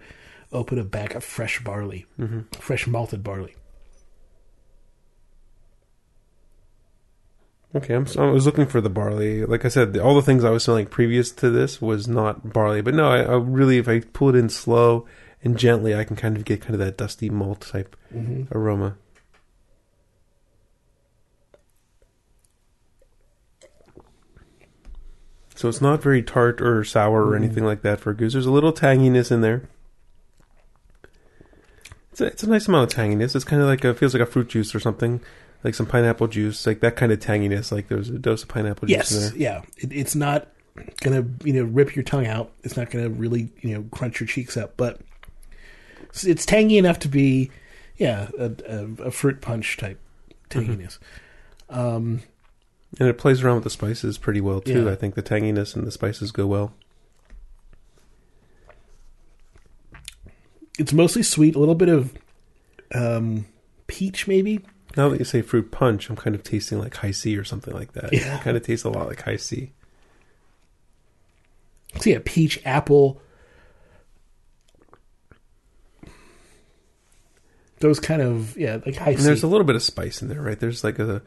open 0.51 0.77
a 0.77 0.83
bag 0.83 1.15
of 1.15 1.23
fresh 1.23 1.63
barley, 1.63 2.05
mm-hmm. 2.19 2.41
fresh 2.51 2.87
malted 2.87 3.23
barley. 3.23 3.55
Okay, 7.73 7.93
I'm, 7.93 8.05
I 8.17 8.25
was 8.25 8.45
looking 8.45 8.65
for 8.65 8.81
the 8.81 8.89
barley. 8.89 9.45
Like 9.45 9.63
I 9.63 9.69
said, 9.69 9.97
all 9.97 10.13
the 10.13 10.21
things 10.21 10.43
I 10.43 10.49
was 10.49 10.65
smelling 10.65 10.87
previous 10.87 11.31
to 11.31 11.49
this 11.49 11.81
was 11.81 12.07
not 12.07 12.51
barley. 12.51 12.81
But 12.81 12.95
no, 12.95 13.09
I, 13.09 13.19
I 13.19 13.35
really, 13.37 13.77
if 13.77 13.87
I 13.87 14.01
pull 14.01 14.29
it 14.29 14.35
in 14.35 14.49
slow 14.49 15.07
and 15.41 15.57
gently, 15.57 15.95
I 15.95 16.03
can 16.03 16.17
kind 16.17 16.35
of 16.35 16.43
get 16.43 16.61
kind 16.61 16.73
of 16.73 16.79
that 16.79 16.97
dusty 16.97 17.29
malt 17.29 17.61
type 17.61 17.95
mm-hmm. 18.13 18.55
aroma. 18.55 18.97
So 25.55 25.69
it's 25.69 25.79
not 25.79 26.01
very 26.01 26.23
tart 26.23 26.59
or 26.59 26.83
sour 26.83 27.21
or 27.21 27.25
mm-hmm. 27.27 27.43
anything 27.43 27.63
like 27.63 27.83
that 27.83 27.99
for 27.99 28.09
a 28.09 28.15
goose. 28.15 28.33
There's 28.33 28.47
a 28.47 28.51
little 28.51 28.73
tanginess 28.73 29.31
in 29.31 29.41
there. 29.41 29.69
It's 32.11 32.19
a, 32.19 32.25
it's 32.25 32.43
a 32.43 32.49
nice 32.49 32.67
amount 32.67 32.91
of 32.91 32.97
tanginess. 32.99 33.35
It's 33.35 33.45
kind 33.45 33.61
of 33.61 33.67
like 33.67 33.85
a 33.85 33.93
feels 33.93 34.13
like 34.13 34.23
a 34.23 34.25
fruit 34.25 34.49
juice 34.49 34.75
or 34.75 34.79
something, 34.79 35.21
like 35.63 35.75
some 35.75 35.85
pineapple 35.85 36.27
juice, 36.27 36.65
like 36.65 36.79
that 36.81 36.95
kind 36.95 37.11
of 37.11 37.19
tanginess. 37.19 37.71
Like 37.71 37.87
there's 37.87 38.09
a 38.09 38.17
dose 38.19 38.43
of 38.43 38.49
pineapple 38.49 38.87
juice 38.87 39.11
in 39.11 39.17
Yes, 39.21 39.29
there. 39.31 39.39
yeah. 39.39 39.61
It, 39.77 39.93
it's 39.93 40.15
not 40.15 40.47
gonna 41.01 41.25
you 41.43 41.53
know 41.53 41.63
rip 41.63 41.95
your 41.95 42.03
tongue 42.03 42.27
out. 42.27 42.51
It's 42.63 42.77
not 42.77 42.89
gonna 42.89 43.09
really 43.09 43.49
you 43.61 43.73
know 43.75 43.85
crunch 43.91 44.19
your 44.19 44.27
cheeks 44.27 44.57
up, 44.57 44.75
but 44.77 45.01
it's, 46.03 46.23
it's 46.23 46.45
tangy 46.45 46.77
enough 46.77 46.99
to 46.99 47.07
be 47.07 47.51
yeah 47.97 48.29
a, 48.39 48.51
a, 48.67 49.07
a 49.07 49.11
fruit 49.11 49.41
punch 49.41 49.77
type 49.77 49.99
tanginess. 50.49 50.97
Um, 51.69 52.23
And 52.99 53.07
it 53.07 53.17
plays 53.17 53.43
around 53.43 53.55
with 53.55 53.63
the 53.63 53.69
spices 53.69 54.17
pretty 54.17 54.41
well 54.41 54.59
too. 54.61 54.85
Yeah. 54.85 54.91
I 54.91 54.95
think 54.95 55.15
the 55.15 55.23
tanginess 55.23 55.75
and 55.75 55.85
the 55.87 55.91
spices 55.91 56.31
go 56.31 56.47
well. 56.47 56.73
it's 60.79 60.93
mostly 60.93 61.21
sweet, 61.21 61.55
a 61.55 61.59
little 61.59 61.75
bit 61.75 61.89
of 61.89 62.13
um, 62.95 63.45
peach, 63.87 64.27
maybe. 64.27 64.61
Now 64.97 65.09
that 65.09 65.19
you 65.19 65.25
say 65.25 65.41
fruit 65.41 65.71
punch, 65.71 66.09
I'm 66.09 66.15
kind 66.15 66.35
of 66.35 66.43
tasting 66.43 66.79
like 66.79 66.95
Hi-C 66.95 67.37
or 67.37 67.43
something 67.43 67.73
like 67.73 67.93
that. 67.93 68.11
Yeah. 68.11 68.37
It 68.37 68.41
kind 68.41 68.57
of 68.57 68.63
tastes 68.63 68.85
a 68.85 68.89
lot 68.89 69.07
like 69.07 69.21
Hi-C. 69.21 69.71
So 71.99 72.09
yeah, 72.09 72.19
peach, 72.23 72.59
apple. 72.65 73.21
Those 77.79 77.99
kind 77.99 78.21
of 78.21 78.55
yeah, 78.57 78.77
like 78.85 78.95
high 78.95 79.11
And 79.11 79.19
there's 79.19 79.43
a 79.43 79.47
little 79.47 79.65
bit 79.65 79.75
of 79.75 79.83
spice 79.83 80.21
in 80.21 80.27
there, 80.27 80.41
right? 80.41 80.59
There's 80.59 80.83
like 80.83 80.99
a 80.99 81.21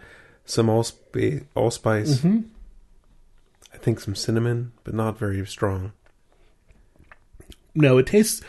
some 0.44 0.68
allspice, 0.68 1.42
allspice. 1.55 2.18
Mm-hmm. 2.18 2.40
I 3.72 3.77
think 3.79 4.00
some 4.00 4.14
cinnamon, 4.14 4.72
but 4.85 4.94
not 4.94 5.18
very 5.18 5.44
strong. 5.46 5.92
No, 7.74 7.98
it 7.98 8.07
tastes. 8.07 8.40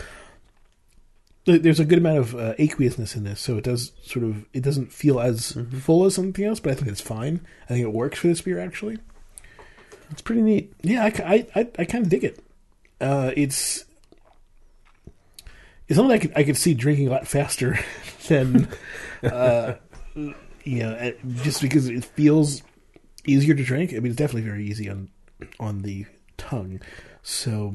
There- 1.46 1.60
There's 1.60 1.80
a 1.80 1.86
good 1.86 1.98
amount 2.00 2.18
of 2.20 2.36
uh, 2.36 2.54
aqueousness 2.60 3.16
in 3.16 3.24
this, 3.24 3.40
so 3.40 3.58
it 3.58 3.64
does 3.64 3.92
sort 4.04 4.26
of. 4.26 4.46
It 4.54 4.62
doesn't 4.64 4.92
feel 4.92 5.20
as 5.20 5.54
Mm-hmm. 5.54 5.78
full 5.80 6.06
as 6.06 6.16
something 6.16 6.44
else, 6.46 6.60
but 6.60 6.72
I 6.72 6.76
think 6.76 6.88
it's 6.90 7.02
fine. 7.02 7.42
I 7.66 7.68
think 7.74 7.84
it 7.84 7.94
works 7.94 8.20
for 8.20 8.28
this 8.28 8.42
beer 8.42 8.60
actually. 8.60 8.98
It's 10.12 10.22
pretty 10.22 10.42
neat. 10.42 10.74
Yeah, 10.84 11.04
I, 11.06 11.08
I, 11.24 11.48
I, 11.62 11.68
I 11.80 11.86
kind 11.86 12.04
of 12.04 12.10
dig 12.10 12.24
it. 12.24 12.40
Uh, 13.02 13.32
it's 13.36 13.86
it's 15.88 15.98
something 15.98 16.16
I 16.16 16.20
could 16.20 16.34
I 16.36 16.44
could 16.44 16.58
see 16.58 16.74
drinking 16.74 17.08
a 17.08 17.12
lot 17.12 17.28
faster 17.28 17.80
than 18.28 18.68
uh, 19.24 19.74
you 20.16 20.80
know 20.80 20.92
uh, 20.94 21.12
just 21.44 21.62
because 21.62 21.88
it 21.90 22.04
feels 22.06 22.62
easier 23.26 23.54
to 23.56 23.64
drink. 23.64 23.92
I 23.94 23.96
mean, 23.96 24.08
it's 24.08 24.16
definitely 24.16 24.50
very 24.50 24.66
easy 24.66 24.90
on 24.90 25.10
on 25.60 25.82
the 25.84 26.06
tongue, 26.38 26.80
so 27.24 27.74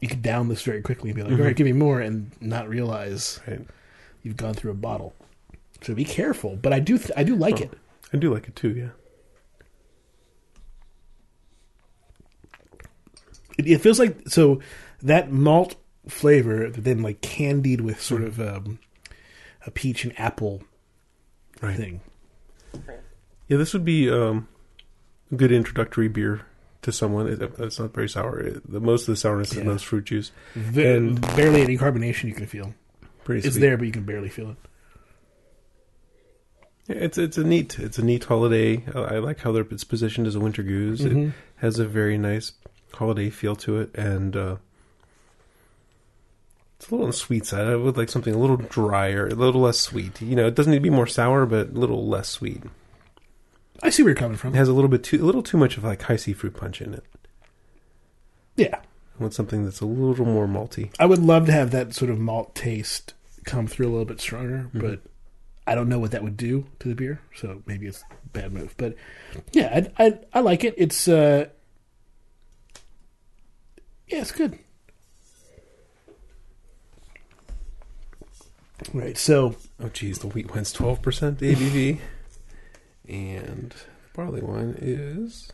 you 0.00 0.08
could 0.08 0.22
down 0.22 0.48
this 0.48 0.62
very 0.62 0.80
quickly 0.82 1.10
and 1.10 1.16
be 1.16 1.22
like, 1.22 1.32
"All 1.32 1.44
right, 1.44 1.56
give 1.56 1.64
me 1.64 1.72
more," 1.72 2.00
and 2.00 2.30
not 2.40 2.68
realize 2.68 3.40
Right. 3.46 3.66
you've 4.22 4.36
gone 4.36 4.54
through 4.54 4.70
a 4.70 4.74
bottle. 4.74 5.14
So 5.82 5.94
be 5.94 6.04
careful. 6.04 6.56
But 6.56 6.72
I 6.72 6.80
do 6.80 6.98
th- 6.98 7.10
I 7.16 7.22
do 7.24 7.34
like 7.36 7.60
Oh. 7.60 7.64
it. 7.64 7.74
I 8.12 8.16
do 8.16 8.32
like 8.32 8.48
it 8.48 8.56
too, 8.56 8.70
yeah. 8.70 8.88
it, 13.58 13.66
it 13.66 13.80
feels 13.80 13.98
like 13.98 14.28
so 14.28 14.60
that 15.02 15.30
malt 15.32 15.76
flavor 16.06 16.70
then 16.70 17.02
like 17.02 17.20
candied 17.20 17.80
with 17.80 18.00
sort 18.00 18.22
of 18.22 18.40
um, 18.40 18.78
a 19.66 19.70
peach 19.70 20.04
and 20.04 20.18
apple 20.18 20.62
Right. 21.60 21.76
thing. 21.76 22.00
Yeah, 23.48 23.56
this 23.56 23.72
would 23.72 23.84
be 23.84 24.08
um, 24.08 24.46
a 25.32 25.34
good 25.34 25.50
introductory 25.50 26.06
beer 26.06 26.42
to 26.82 26.92
someone. 26.92 27.26
It, 27.28 27.42
it's 27.58 27.78
not 27.78 27.92
very 27.94 28.08
sour. 28.08 28.38
It, 28.40 28.70
the 28.70 28.80
most 28.80 29.02
of 29.02 29.06
the 29.08 29.16
sourness 29.16 29.52
Yeah. 29.54 29.60
is 29.60 29.66
those 29.66 29.82
fruit 29.82 30.04
juice. 30.04 30.30
And- 30.54 31.20
barely 31.36 31.62
any 31.62 31.76
carbonation 31.78 32.24
you 32.24 32.34
can 32.34 32.46
feel. 32.46 32.74
Pretty 33.24 33.46
It's 33.46 33.54
sweet. 33.56 33.60
there, 33.62 33.76
but 33.76 33.86
you 33.86 33.92
can 33.92 34.04
barely 34.04 34.28
feel 34.28 34.50
it. 34.50 34.56
Yeah, 36.88 36.96
it's 36.96 37.18
it's 37.18 37.36
a 37.36 37.44
neat 37.44 37.78
it's 37.78 37.98
a 37.98 38.04
neat 38.04 38.24
holiday. 38.24 38.82
I, 38.94 38.98
I 39.00 39.18
like 39.18 39.40
how 39.40 39.52
they're, 39.52 39.66
it's 39.70 39.84
positioned 39.84 40.26
as 40.26 40.34
a 40.34 40.40
winter 40.40 40.62
goose. 40.62 41.00
It 41.02 41.12
Mhm. 41.12 41.32
has 41.56 41.78
a 41.78 41.86
very 41.86 42.16
nice 42.16 42.52
holiday 42.94 43.28
feel 43.28 43.54
to 43.56 43.78
it, 43.80 43.94
and 43.94 44.34
uh, 44.34 44.56
it's 46.78 46.88
a 46.88 46.90
little 46.92 47.04
on 47.04 47.10
the 47.10 47.16
sweet 47.16 47.44
side. 47.44 47.66
I 47.66 47.76
would 47.76 47.98
like 47.98 48.08
something 48.08 48.34
a 48.34 48.38
little 48.38 48.56
drier, 48.56 49.26
a 49.26 49.34
little 49.34 49.60
less 49.60 49.78
sweet. 49.78 50.22
You 50.22 50.34
know, 50.36 50.46
it 50.46 50.54
doesn't 50.54 50.70
need 50.70 50.78
to 50.78 50.82
be 50.82 50.88
more 50.88 51.06
sour, 51.06 51.44
but 51.44 51.68
a 51.68 51.72
little 51.72 52.06
less 52.08 52.28
sweet. 52.30 52.62
I 53.82 53.90
see 53.90 54.02
where 54.02 54.10
you're 54.10 54.16
coming 54.16 54.36
from. 54.36 54.54
It 54.54 54.58
has 54.58 54.68
a 54.68 54.72
little 54.72 54.88
bit 54.90 55.04
too 55.04 55.22
a 55.22 55.24
little 55.26 55.42
too 55.42 55.56
much 55.56 55.76
of 55.76 55.84
like 55.84 56.02
Hi-C 56.02 56.32
fruit 56.32 56.54
punch 56.56 56.80
in 56.82 56.94
it. 56.94 57.04
Yeah, 58.56 58.76
I 58.76 59.22
want 59.22 59.34
something 59.34 59.64
that's 59.64 59.80
a 59.80 59.86
little 59.86 60.26
more 60.26 60.46
malty. 60.48 60.90
I 60.98 61.06
would 61.06 61.20
love 61.20 61.46
to 61.46 61.52
have 61.52 61.70
that 61.70 61.94
sort 61.94 62.10
of 62.10 62.18
malt 62.18 62.54
taste 62.56 63.14
come 63.44 63.66
through 63.68 63.86
a 63.88 63.90
little 63.90 64.04
bit 64.04 64.20
stronger, 64.20 64.68
Mhm. 64.74 64.80
but 64.80 65.00
I 65.66 65.74
don't 65.74 65.88
know 65.88 65.98
what 66.00 66.10
that 66.10 66.24
would 66.24 66.36
do 66.36 66.66
to 66.80 66.88
the 66.88 66.94
beer. 66.94 67.20
So 67.36 67.62
maybe 67.66 67.86
it's 67.86 68.02
a 68.02 68.28
bad 68.32 68.52
move. 68.52 68.74
But 68.76 68.96
yeah, 69.52 69.86
I 69.98 70.04
I, 70.06 70.18
I 70.34 70.40
like 70.40 70.64
it. 70.64 70.74
It's 70.76 71.06
uh, 71.06 71.46
yeah, 74.08 74.20
it's 74.22 74.32
good. 74.32 74.58
Right. 78.92 79.16
So 79.18 79.56
Oh 79.80 79.88
geez, 79.88 80.18
the 80.20 80.28
wheat 80.28 80.52
wine's 80.54 80.72
twelve 80.72 81.02
percent 81.02 81.38
ABV, 81.40 81.98
and 83.08 83.70
the 83.70 83.76
barley 84.14 84.40
wine 84.42 84.76
is 84.80 85.50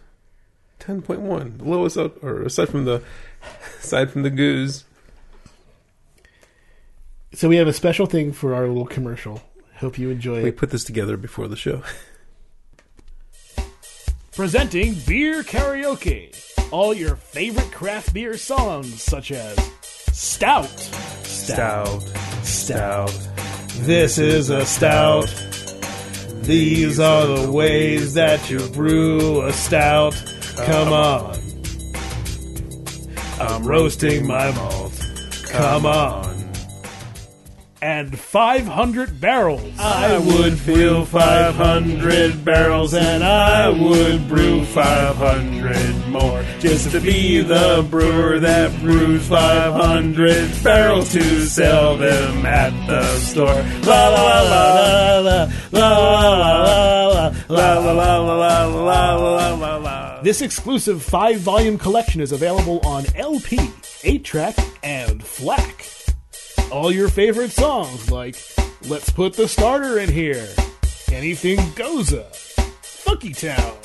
ten 0.79 1.01
point 1.03 1.21
one. 1.21 1.59
The 1.59 1.65
lowest 1.65 1.97
out, 1.97 2.17
or 2.23 2.43
aside 2.43 2.69
from 2.69 2.85
the 2.85 3.03
aside 3.81 4.11
from 4.11 4.23
the 4.23 4.31
goose. 4.31 4.85
so 7.33 7.49
we 7.49 7.57
have 7.57 7.69
a 7.69 7.73
special 7.73 8.07
thing 8.07 8.33
for 8.33 8.55
our 8.55 8.67
little 8.69 8.87
commercial. 8.87 9.43
Hope 9.77 9.99
you 9.99 10.11
enjoy 10.11 10.43
We 10.43 10.49
it. 10.51 10.57
put 10.57 10.71
this 10.71 10.85
together 10.85 11.17
before 11.17 11.49
the 11.49 11.57
show. 11.57 11.83
Presenting 14.37 14.95
Beer 15.07 15.43
Karaoke. 15.43 16.35
All 16.73 16.93
your 16.93 17.15
favorite 17.17 17.71
craft 17.71 18.13
beer 18.15 18.37
songs, 18.37 19.01
such 19.03 19.31
as 19.31 19.57
Stout. 20.13 20.67
Stout, 21.25 22.03
stout. 22.43 23.13
This 23.81 24.19
is 24.19 24.51
a 24.51 24.65
stout. 24.65 25.29
These 26.45 27.01
are 27.01 27.27
the 27.27 27.51
ways 27.51 28.13
that 28.15 28.51
you 28.51 28.59
brew 28.69 29.43
a 29.47 29.53
stout. 29.53 30.15
Come 30.57 30.93
on. 30.93 31.41
I'm 33.41 33.65
roasting 33.65 34.27
my 34.27 34.51
malt. 34.53 34.93
Come 35.49 35.87
on. 35.87 36.34
And 37.85 38.19
500 38.19 39.21
barrels. 39.21 39.79
I 39.79 40.17
would 40.17 40.59
fill 40.59 41.05
500 41.05 42.43
barrels 42.43 42.95
and 42.95 43.23
I 43.23 43.69
would 43.69 44.27
brew 44.27 44.65
500 44.65 46.09
more. 46.09 46.43
Just 46.61 46.93
to 46.93 47.01
be 47.01 47.41
the 47.41 47.87
brewer 47.91 48.39
that 48.39 48.75
brews 48.81 49.29
500 49.29 50.65
barrels 50.65 51.13
to 51.13 51.45
sell 51.45 51.99
them 51.99 52.47
at 52.47 52.71
the 52.87 53.05
store. 53.19 53.63
La 53.83 54.09
la 54.09 54.41
la 54.41 54.41
la 54.41 55.21
la 55.21 55.49
la 55.71 55.89
la 55.91 57.33
la 57.51 57.79
la 57.79 57.79
la 57.79 57.93
la 57.93 58.19
la 58.19 58.65
la 58.65 59.15
la 59.15 59.55
la 59.57 59.77
la. 59.77 60.23
This 60.23 60.41
exclusive 60.41 61.03
five 61.03 61.41
volume 61.41 61.77
collection 61.77 62.23
is 62.23 62.33
available 62.33 62.81
on 62.87 63.05
LP, 63.15 63.59
8 64.05 64.25
track, 64.25 64.57
and 64.83 65.23
FLAC 65.23 65.94
all 66.75 66.91
your 66.91 67.09
favorite 67.09 67.53
songs 67.53 68.11
like 68.11 68.35
Let's 68.89 69.09
Put 69.09 69.35
the 69.35 69.47
Starter 69.47 70.01
in 70.01 70.11
Here, 70.11 70.49
Anything 71.13 71.61
Goza, 71.77 72.25
Funky 72.83 73.33
Town, 73.33 73.77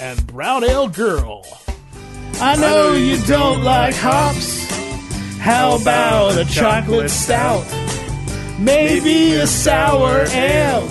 and 0.00 0.26
Brown 0.26 0.64
Ale 0.64 0.88
Girl. 0.88 1.46
I 2.40 2.56
know 2.56 2.94
you 2.94 3.22
don't 3.24 3.62
like 3.62 3.94
hops. 3.94 4.64
How 5.40 5.76
about 5.76 6.38
a 6.38 6.46
chocolate 6.46 7.10
stout? 7.10 7.66
Maybe 8.58 9.34
a 9.34 9.46
sour 9.46 10.24
ale, 10.28 10.84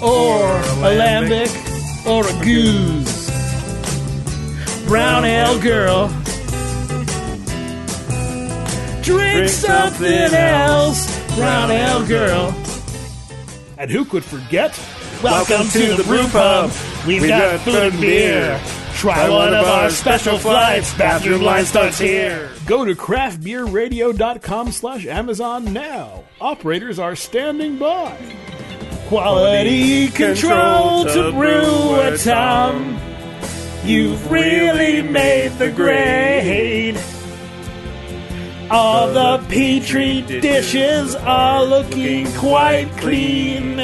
or 0.00 0.58
a 0.58 0.94
lambic, 0.94 1.50
or 2.06 2.24
a 2.24 2.32
gueuze. 2.44 3.26
Brown 4.86 5.24
Ale 5.24 5.58
Girl. 5.60 6.08
Drink 9.02 9.48
something 9.48 10.32
else, 10.32 11.34
brown 11.34 11.70
ale 11.70 12.06
girl. 12.06 12.54
And 13.76 13.90
who 13.90 14.04
could 14.04 14.24
forget? 14.24 14.78
Welcome 15.22 15.68
to 15.70 15.94
the 15.96 16.04
brew 16.04 16.26
pub. 16.28 16.70
We've 17.06 17.26
got 17.26 17.60
food 17.60 17.74
and 17.74 18.00
beer. 18.00 18.60
Try 18.94 19.28
one 19.28 19.54
of 19.54 19.64
our 19.66 19.90
special 19.90 20.38
flights. 20.38 20.94
Bathroom 20.96 21.42
line 21.42 21.64
starts 21.64 21.98
here. 21.98 22.50
Go 22.66 22.84
to 22.84 22.94
craftbeerradio.com 22.94 24.70
slash 24.70 25.06
Amazon 25.06 25.72
now. 25.72 26.22
Operators 26.40 27.00
are 27.00 27.16
standing 27.16 27.78
by. 27.78 28.16
Quality 29.08 30.08
control 30.08 31.04
to 31.06 31.32
brew 31.32 32.00
a 32.00 32.16
tom. 32.18 33.00
You've 33.84 34.30
really 34.30 35.02
made 35.02 35.50
the 35.58 35.72
grade. 35.72 36.96
All 38.74 39.12
the 39.12 39.36
petri 39.50 40.22
dishes 40.22 41.14
are 41.14 41.62
looking 41.62 42.26
quite 42.32 42.88
clean. 42.96 43.78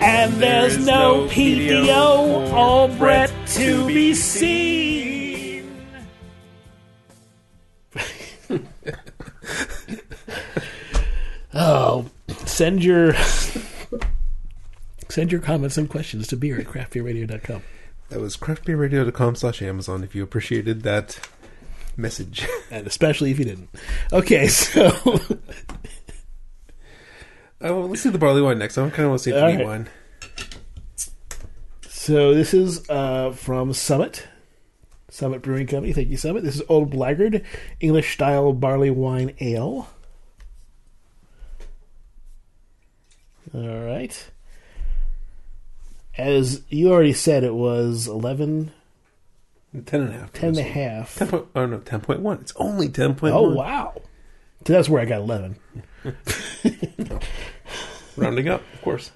And 0.00 0.32
there's 0.34 0.78
no 0.78 1.26
pedio 1.28 2.52
or 2.54 2.86
Brett 2.96 3.32
to 3.54 3.84
be 3.84 4.14
seen. 4.14 5.74
oh, 11.52 12.06
send 12.46 12.84
your 12.84 13.14
send 15.08 15.32
your 15.32 15.40
comments 15.40 15.76
and 15.76 15.90
questions 15.90 16.28
to 16.28 16.36
beer 16.36 16.60
at 16.60 16.66
craftbeerradio.com. 16.66 17.62
That 18.10 18.20
was 18.20 18.36
craftbeerradio.com 18.36 19.34
slash 19.34 19.62
Amazon 19.62 20.04
if 20.04 20.14
you 20.14 20.22
appreciated 20.22 20.82
that 20.82 21.18
message. 21.96 22.46
And 22.70 22.86
especially 22.86 23.30
if 23.30 23.38
you 23.38 23.44
didn't. 23.44 23.68
Okay, 24.12 24.48
so 24.48 24.90
Oh, 27.60 27.80
well, 27.80 27.88
let's 27.88 28.02
do 28.02 28.10
the 28.10 28.18
barley 28.18 28.42
wine 28.42 28.58
next. 28.58 28.76
I 28.76 28.88
kind 28.90 29.04
of 29.04 29.10
want 29.10 29.20
to 29.20 29.24
see 29.24 29.30
the 29.30 29.40
All 29.40 29.46
right. 29.54 29.64
wine. 29.64 29.88
So 31.88 32.34
this 32.34 32.52
is 32.52 32.88
uh, 32.90 33.30
from 33.32 33.72
Summit, 33.72 34.26
Summit 35.08 35.40
Brewing 35.40 35.66
Company. 35.66 35.92
Thank 35.94 36.08
you, 36.10 36.16
Summit. 36.18 36.42
This 36.44 36.56
is 36.56 36.62
Old 36.68 36.90
Blackguard 36.90 37.42
English 37.80 38.12
style 38.12 38.52
barley 38.52 38.90
wine 38.90 39.34
ale. 39.40 39.88
All 43.54 43.78
right. 43.86 44.30
As 46.18 46.62
you 46.68 46.92
already 46.92 47.12
said, 47.12 47.44
it 47.44 47.54
was 47.54 48.06
11, 48.06 48.72
Ten 49.86 50.02
and 50.02 50.10
a 50.10 50.12
half. 50.18 50.32
10 50.32 50.48
and 50.50 50.58
a 50.58 50.62
half. 50.62 51.14
Ten 51.16 51.28
point. 51.28 51.46
Oh 51.56 51.66
no, 51.66 51.78
ten 51.80 52.00
point 52.00 52.20
one. 52.20 52.38
It's 52.38 52.52
only 52.56 52.88
ten 52.88 53.14
point 53.16 53.34
Oh, 53.34 53.42
one. 53.42 53.54
wow. 53.56 54.02
So 54.66 54.72
that's 54.72 54.88
where 54.88 55.02
I 55.02 55.04
got 55.04 55.20
11. 55.20 55.56
Rounding 58.16 58.48
up, 58.48 58.62
of 58.72 58.82
course. 58.82 59.10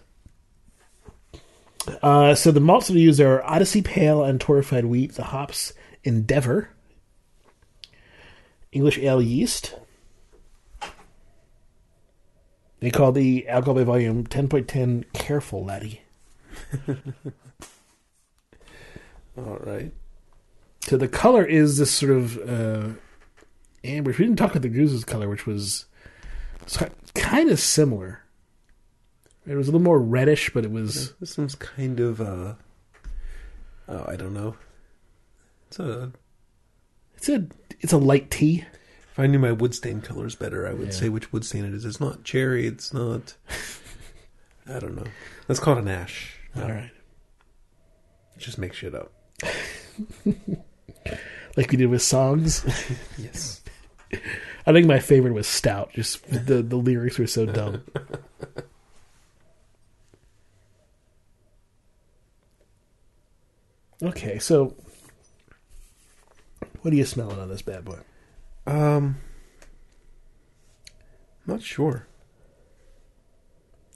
Uh, 2.02 2.34
so 2.34 2.50
the 2.50 2.60
malts 2.60 2.88
that 2.88 2.94
we 2.94 3.00
use 3.00 3.18
are 3.20 3.42
Odyssey 3.44 3.80
Pale 3.80 4.24
and 4.24 4.38
Torrefied 4.40 4.84
Wheat, 4.84 5.14
the 5.14 5.22
hops 5.24 5.72
Endeavor, 6.04 6.68
English 8.72 8.98
Ale 8.98 9.22
Yeast. 9.22 9.74
They 12.80 12.90
call 12.90 13.12
the 13.12 13.48
alcohol 13.48 13.74
by 13.74 13.84
volume 13.84 14.26
10.10 14.26 15.04
Careful 15.14 15.64
Laddie. 15.64 16.02
All 19.38 19.58
right. 19.64 19.92
So 20.88 20.96
the 20.96 21.08
color 21.08 21.44
is 21.44 21.76
this 21.76 21.90
sort 21.90 22.12
of 22.12 22.38
uh, 22.48 22.88
amber. 23.84 24.10
We 24.10 24.16
didn't 24.16 24.36
talk 24.36 24.52
about 24.52 24.62
the 24.62 24.70
Gueuze's 24.70 25.04
color, 25.04 25.28
which 25.28 25.46
was 25.46 25.84
kind 27.14 27.50
of 27.50 27.60
similar. 27.60 28.22
It 29.46 29.54
was 29.54 29.68
a 29.68 29.70
little 29.70 29.84
more 29.84 30.00
reddish, 30.00 30.50
but 30.54 30.64
it 30.64 30.70
was 30.70 31.12
This 31.20 31.36
one's 31.36 31.54
kind 31.54 32.00
of. 32.00 32.20
uh 32.20 32.54
Oh, 33.90 34.04
I 34.06 34.16
don't 34.16 34.34
know. 34.34 34.54
It's 35.68 35.78
a. 35.78 36.12
it's 37.16 37.28
a 37.28 37.46
it's 37.80 37.92
a 37.92 37.98
light 37.98 38.30
tea. 38.30 38.64
If 39.12 39.18
I 39.18 39.26
knew 39.26 39.38
my 39.38 39.52
wood 39.52 39.74
stain 39.74 40.00
colors 40.02 40.34
better, 40.36 40.66
I 40.66 40.72
would 40.72 40.88
Yeah. 40.88 40.92
say 40.94 41.08
which 41.10 41.32
wood 41.32 41.44
stain 41.44 41.64
it 41.64 41.72
is. 41.74 41.84
It's 41.84 42.00
not 42.00 42.22
cherry. 42.24 42.66
It's 42.66 42.92
not. 42.94 43.34
I 44.68 44.78
don't 44.78 44.94
know. 44.96 45.04
Let's 45.48 45.60
call 45.60 45.76
it 45.76 45.80
an 45.80 45.88
ash. 45.88 46.36
No, 46.54 46.62
All 46.64 46.70
right, 46.70 46.90
Just 48.38 48.56
make 48.58 48.72
shit 48.74 48.94
up. 48.94 49.12
like 51.56 51.70
we 51.70 51.76
did 51.76 51.86
with 51.86 52.02
songs. 52.02 52.64
Yes. 53.18 53.60
I 54.66 54.72
think 54.72 54.86
my 54.86 55.00
favorite 55.00 55.34
was 55.34 55.46
Stout. 55.46 55.90
Just 55.92 56.26
the 56.30 56.62
the 56.62 56.76
lyrics 56.76 57.18
were 57.18 57.26
so 57.26 57.44
dumb. 57.46 57.82
Okay, 64.02 64.38
so 64.38 64.74
what 66.82 66.94
are 66.94 66.96
you 66.96 67.04
smelling 67.04 67.38
on 67.38 67.48
this 67.48 67.62
bad 67.62 67.84
boy? 67.84 67.98
Um. 68.66 69.16
Not 71.46 71.62
sure. 71.62 72.06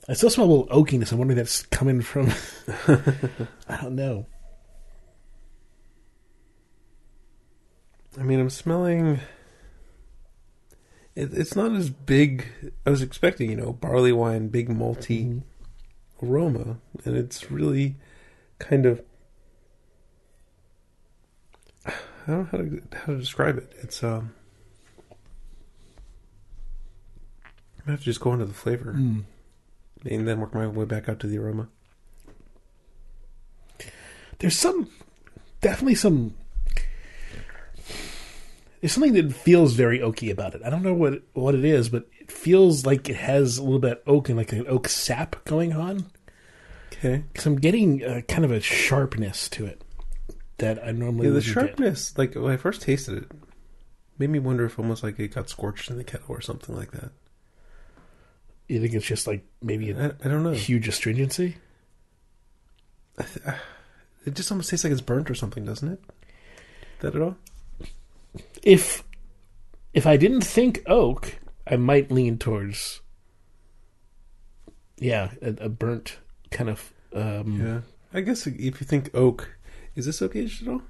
I 0.09 0.13
still 0.13 0.29
smell 0.29 0.47
a 0.47 0.51
little 0.51 0.67
oakiness. 0.67 1.11
I'm 1.11 1.19
wondering 1.19 1.39
if 1.39 1.45
that's 1.45 1.63
coming 1.67 2.01
from. 2.01 2.29
I 3.69 3.81
don't 3.81 3.95
know. 3.95 4.25
I 8.19 8.23
mean, 8.23 8.39
I'm 8.39 8.49
smelling. 8.49 9.19
It, 11.15 11.33
it's 11.33 11.55
not 11.55 11.73
as 11.73 11.89
big. 11.89 12.45
I 12.85 12.89
was 12.89 13.01
expecting, 13.01 13.49
you 13.49 13.55
know, 13.57 13.73
barley 13.73 14.11
wine, 14.11 14.49
big 14.49 14.69
malty 14.69 15.41
aroma, 16.21 16.77
and 17.05 17.17
it's 17.17 17.49
really 17.51 17.95
kind 18.59 18.85
of. 18.85 19.01
I 21.85 21.91
don't 22.27 22.37
know 22.39 22.47
how 22.51 22.57
to 22.57 22.81
how 22.97 23.13
to 23.13 23.19
describe 23.19 23.57
it. 23.57 23.71
It's 23.81 24.03
um. 24.03 24.33
I 27.85 27.91
have 27.91 27.99
to 27.99 28.05
just 28.05 28.21
go 28.21 28.31
into 28.31 28.45
the 28.45 28.53
flavor 28.53 28.93
Mm. 28.93 29.23
and 30.09 30.25
then 30.25 30.39
work 30.39 30.53
my 30.53 30.65
way 30.67 30.85
back 30.85 31.09
out 31.09 31.19
to 31.19 31.27
the 31.27 31.37
aroma. 31.37 31.67
There's 34.39 34.55
some, 34.57 34.89
definitely 35.59 35.95
some. 35.95 36.33
There's 38.83 38.91
something 38.91 39.13
that 39.13 39.31
feels 39.33 39.75
very 39.75 39.99
oaky 39.99 40.29
about 40.29 40.55
it. 40.55 40.61
I 40.61 40.69
don't 40.69 40.83
know 40.83 40.93
what 40.93 41.23
what 41.31 41.55
it 41.55 41.63
is, 41.63 41.87
but 41.87 42.05
it 42.19 42.29
feels 42.29 42.85
like 42.85 43.07
it 43.07 43.15
has 43.15 43.57
a 43.57 43.63
little 43.63 43.79
bit 43.79 43.93
of 43.93 43.99
oak 44.05 44.27
and 44.27 44.37
like 44.37 44.51
an 44.51 44.67
oak 44.67 44.89
sap 44.89 45.41
going 45.45 45.71
on. 45.71 46.07
Okay. 46.91 47.23
Because 47.31 47.45
I'm 47.45 47.55
getting 47.55 48.03
uh, 48.03 48.19
kind 48.27 48.43
of 48.43 48.51
a 48.51 48.59
sharpness 48.59 49.47
to 49.51 49.65
it 49.65 49.81
that 50.57 50.85
I 50.85 50.91
normally 50.91 51.27
Yeah, 51.27 51.29
the 51.29 51.35
wouldn't 51.35 51.45
get. 51.45 51.53
sharpness, 51.53 52.17
like 52.17 52.35
when 52.35 52.51
I 52.51 52.57
first 52.57 52.81
tasted 52.81 53.19
it, 53.19 53.31
made 54.19 54.29
me 54.29 54.39
wonder 54.39 54.65
if 54.65 54.77
almost 54.77 55.01
like 55.01 55.17
it 55.17 55.33
got 55.33 55.47
scorched 55.49 55.89
in 55.89 55.97
the 55.97 56.03
kettle 56.03 56.25
or 56.35 56.41
something 56.41 56.75
like 56.75 56.91
that. 56.91 57.11
You 58.67 58.81
think 58.81 58.93
it's 58.95 59.05
just 59.05 59.27
like 59.27 59.45
maybe 59.61 59.91
a 59.91 59.97
I, 59.97 60.05
I 60.25 60.27
don't 60.29 60.43
know. 60.43 60.51
huge 60.51 60.89
astringency? 60.89 61.55
I 63.17 63.23
th- 63.23 63.45
it 64.25 64.35
just 64.35 64.51
almost 64.51 64.69
tastes 64.69 64.83
like 64.83 64.91
it's 64.91 64.99
burnt 64.99 65.29
or 65.31 65.35
something, 65.35 65.63
doesn't 65.63 65.87
it? 65.89 66.01
That 66.99 67.15
at 67.15 67.21
all? 67.21 67.37
If 68.63 69.03
if 69.93 70.05
I 70.07 70.17
didn't 70.17 70.41
think 70.41 70.81
oak, 70.87 71.39
I 71.67 71.75
might 71.75 72.11
lean 72.11 72.37
towards 72.37 73.01
yeah, 74.97 75.31
a, 75.41 75.65
a 75.65 75.69
burnt 75.69 76.17
kind 76.51 76.69
of. 76.69 76.93
Um, 77.13 77.59
Yeah. 77.61 77.81
I 78.13 78.21
guess 78.21 78.45
if 78.47 78.59
you 78.59 78.71
think 78.71 79.09
oak, 79.13 79.55
is 79.95 80.05
this 80.05 80.21
oak 80.21 80.35
aged 80.35 80.63
at 80.63 80.67
all? 80.67 80.81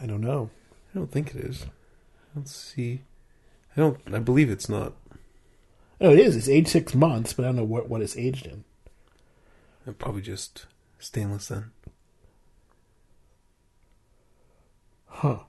I 0.00 0.06
don't 0.06 0.20
know. 0.20 0.50
I 0.94 0.98
don't 0.98 1.10
think 1.10 1.34
it 1.34 1.44
is. 1.44 1.64
I 1.64 2.34
don't 2.36 2.48
see. 2.48 3.02
I 3.76 3.80
don't. 3.80 3.98
I 4.12 4.18
believe 4.18 4.50
it's 4.50 4.68
not. 4.68 4.94
Oh, 6.00 6.12
it 6.12 6.18
is. 6.18 6.36
It's 6.36 6.48
aged 6.48 6.68
six 6.68 6.94
months, 6.94 7.32
but 7.32 7.44
I 7.44 7.48
don't 7.48 7.56
know 7.56 7.64
what 7.64 7.88
what 7.88 8.00
it's 8.02 8.16
aged 8.16 8.46
in. 8.46 8.64
Uh, 9.86 9.92
Probably 9.92 10.22
just 10.22 10.66
stainless 10.98 11.48
then. 11.48 11.70
Huh. 15.06 15.40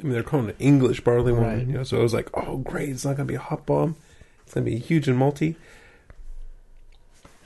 I 0.00 0.02
mean, 0.02 0.12
they're 0.12 0.22
calling 0.22 0.48
it 0.48 0.56
English 0.58 1.02
barley 1.02 1.32
wine, 1.32 1.42
Right. 1.42 1.66
you 1.66 1.72
know. 1.74 1.84
So 1.84 1.98
I 1.98 2.02
was 2.02 2.12
like, 2.14 2.28
oh, 2.34 2.58
great! 2.58 2.88
It's 2.90 3.04
not 3.04 3.16
gonna 3.16 3.26
be 3.28 3.34
a 3.36 3.40
hot 3.40 3.64
bomb. 3.66 3.96
It's 4.44 4.54
gonna 4.54 4.64
be 4.66 4.78
huge 4.78 5.06
and 5.08 5.18
malty. 5.18 5.54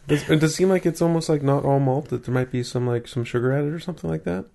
Does, 0.07 0.29
it 0.31 0.41
does 0.41 0.55
seem 0.55 0.71
like 0.71 0.87
it's 0.87 1.03
almost 1.03 1.29
like 1.29 1.43
not 1.43 1.65
all 1.67 1.79
malt. 1.81 2.09
That 2.09 2.25
there 2.25 2.35
might 2.35 2.51
be 2.51 2.63
some 2.63 2.87
like 2.87 3.07
some 3.07 3.25
sugar 3.25 3.53
added 3.53 3.75
or 3.75 3.81
something 3.81 4.09
like 4.09 4.25
that. 4.25 4.47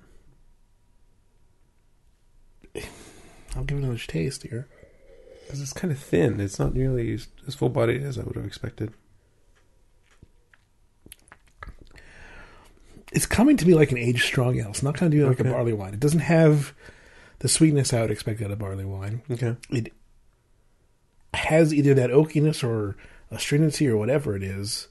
I'll 3.56 3.64
give 3.64 3.78
it 3.78 3.84
another 3.84 4.00
taste 4.00 4.42
here. 4.44 4.68
Because 5.46 5.62
it's 5.62 5.74
kind 5.74 5.92
of 5.92 6.00
thin. 6.00 6.40
It's 6.40 6.58
not 6.58 6.74
nearly 6.74 7.14
as, 7.14 7.28
as 7.48 7.54
full 7.54 7.70
bodied 7.70 8.02
as 8.02 8.18
I 8.18 8.24
would 8.24 8.36
have 8.36 8.46
expected. 8.46 8.92
It's 13.12 13.28
coming 13.28 13.58
to 13.58 13.68
me 13.68 13.76
like 13.76 13.92
an 13.92 14.00
aged 14.00 14.24
strong 14.24 14.58
ale. 14.60 14.70
It's 14.70 14.82
not 14.82 14.98
going 14.98 15.12
to 15.12 15.18
do 15.18 15.28
like 15.28 15.40
Okay. 15.40 15.48
a 15.50 15.52
barley 15.52 15.74
wine. 15.74 15.94
It 15.94 16.00
doesn't 16.00 16.22
have 16.22 16.74
the 17.40 17.48
sweetness 17.48 17.94
I 17.94 18.02
would 18.02 18.12
expect 18.12 18.42
out 18.42 18.52
of 18.52 18.60
barley 18.60 18.86
wine. 18.86 19.22
Okay. 19.30 19.56
It 19.70 19.92
has 21.34 21.74
either 21.74 21.94
that 21.94 22.10
oakiness 22.12 22.64
or 22.64 22.96
astringency 23.32 23.88
or 23.88 23.98
whatever 23.98 24.36
it 24.36 24.44
is 24.44 24.88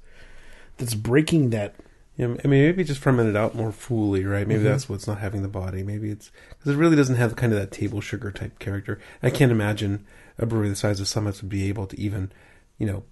that's 0.79 0.95
breaking 0.95 1.51
that. 1.51 1.75
Yeah, 2.17 2.27
I 2.45 2.49
mean, 2.49 2.63
maybe 2.65 2.85
just 2.85 3.01
fermented 3.01 3.37
out 3.37 3.55
more 3.55 3.73
fully, 3.73 4.25
right? 4.25 4.47
Maybe 4.47 4.61
Mhm. 4.61 4.65
that's 4.65 4.89
what's 4.89 5.07
not 5.07 5.21
having 5.21 5.43
the 5.43 5.49
body. 5.49 5.83
Maybe 5.83 6.11
it's 6.11 6.31
because 6.51 6.75
it 6.75 6.79
really 6.79 6.97
doesn't 6.97 7.17
have 7.17 7.37
kind 7.37 7.53
of 7.53 7.59
that 7.59 7.71
table 7.73 8.01
sugar 8.03 8.31
type 8.31 8.59
character. 8.59 8.99
I 9.23 9.31
can't 9.31 9.53
imagine 9.53 10.05
a 10.39 10.45
brewery 10.45 10.69
the 10.69 10.77
size 10.77 11.01
of 11.01 11.09
Summits 11.09 11.41
would 11.43 11.49
be 11.51 11.69
able 11.69 11.87
to 11.87 11.99
even, 11.99 12.31
you 12.79 12.87
know, 12.87 13.05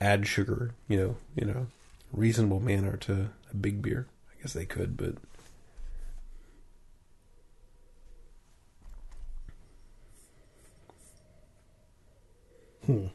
add 0.00 0.26
sugar, 0.28 0.72
you 0.86 0.96
know, 0.96 1.16
in 1.36 1.50
a 1.50 1.66
reasonable 2.12 2.60
manner 2.60 2.96
to 2.98 3.30
a 3.50 3.56
big 3.56 3.82
beer. 3.82 4.06
I 4.30 4.42
guess 4.42 4.52
they 4.52 4.66
could, 4.66 4.96
but 4.96 5.14
Hmm. 12.86 13.06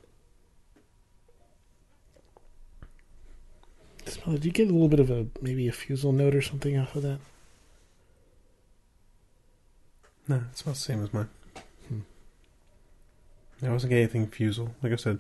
Smell 4.06 4.36
it. 4.36 4.42
Do 4.42 4.48
you 4.48 4.52
get 4.54 4.70
a 4.70 4.74
little 4.74 4.88
bit 4.88 5.00
of 5.00 5.10
a 5.12 5.28
maybe 5.42 5.68
a 5.68 5.72
fusel 5.72 6.12
note 6.12 6.34
or 6.36 6.42
something 6.42 6.78
off 6.78 6.96
of 6.96 7.04
that? 7.04 7.20
no, 10.28 10.36
it 10.52 10.58
smells 10.58 10.78
the 10.78 10.84
same 10.84 11.04
as 11.04 11.12
mine. 11.14 11.28
Hmm. 11.88 12.00
I 13.66 13.72
wasn't 13.72 13.90
getting 13.90 14.04
anything 14.04 14.28
fusel. 14.28 14.76
Like 14.84 14.94
I 14.94 14.96
said, 14.96 15.18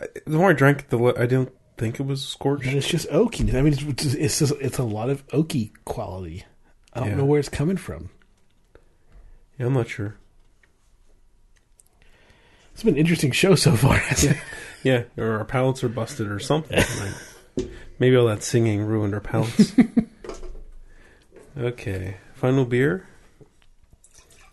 I- 0.00 0.08
the 0.26 0.36
more 0.38 0.50
I 0.50 0.54
drank, 0.54 0.88
the 0.88 0.96
le- 0.96 1.14
I 1.16 1.26
didn't 1.26 1.52
think 1.78 2.00
it 2.00 2.06
was 2.06 2.26
scorched. 2.26 2.66
It's 2.66 2.88
just 2.88 3.08
oaky. 3.10 3.54
I 3.54 3.62
mean, 3.62 3.72
it's 3.74 3.82
just, 3.82 4.16
it's 4.16 4.38
just 4.40 4.52
it's 4.60 4.78
a 4.78 4.82
lot 4.82 5.08
of 5.08 5.24
oaky 5.28 5.70
quality. 5.84 6.44
I 6.92 7.00
don't 7.00 7.10
Yeah. 7.10 7.14
know 7.16 7.24
where 7.24 7.38
it's 7.38 7.48
coming 7.48 7.76
from. 7.76 8.10
Yeah, 9.58 9.66
I'm 9.66 9.74
not 9.74 9.88
sure. 9.88 10.16
It's 12.80 12.84
been 12.86 12.94
an 12.94 13.00
interesting 13.00 13.30
show 13.30 13.56
so 13.56 13.76
far. 13.76 14.00
it? 14.10 14.38
Yeah, 14.82 15.02
or 15.18 15.32
our 15.32 15.44
palates 15.44 15.84
are 15.84 15.90
busted 15.90 16.28
or 16.28 16.38
something. 16.38 16.78
like, 17.58 17.68
maybe 17.98 18.16
all 18.16 18.24
that 18.24 18.42
singing 18.42 18.80
ruined 18.80 19.12
our 19.12 19.20
palates. 19.20 19.74
okay, 21.58 22.16
final 22.32 22.64
beer 22.64 23.06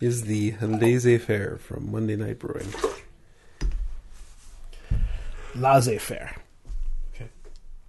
is 0.01 0.23
the 0.23 0.55
Laissez 0.61 1.19
Faire 1.19 1.55
from 1.57 1.89
Monday 1.89 2.17
Night 2.17 2.37
Brewing. 2.37 2.67
Laissez 5.55 5.97
faire. 5.97 6.35
Okay, 7.15 7.29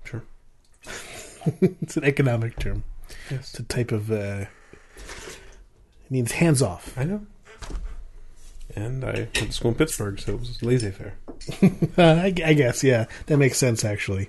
sure. 0.04 0.22
It's 1.82 1.96
an 1.96 2.04
economic 2.04 2.60
term. 2.60 2.84
Yes. 3.28 3.50
It's 3.50 3.58
a 3.58 3.64
type 3.64 3.90
of. 3.90 4.12
Uh, 4.12 4.44
it 4.44 6.10
means 6.10 6.30
hands 6.30 6.62
off. 6.62 6.96
I 6.96 7.02
know. 7.02 7.26
And 8.76 9.04
I 9.04 9.12
went 9.12 9.34
to 9.34 9.52
school 9.52 9.70
in 9.70 9.76
Pittsburgh, 9.76 10.20
so 10.20 10.34
it 10.34 10.40
was 10.40 10.62
laissez 10.62 10.90
faire. 10.90 11.14
Uh, 11.96 12.22
I, 12.22 12.26
I 12.44 12.52
guess, 12.54 12.84
yeah, 12.84 13.06
that 13.26 13.38
makes 13.38 13.58
sense 13.58 13.84
actually. 13.84 14.28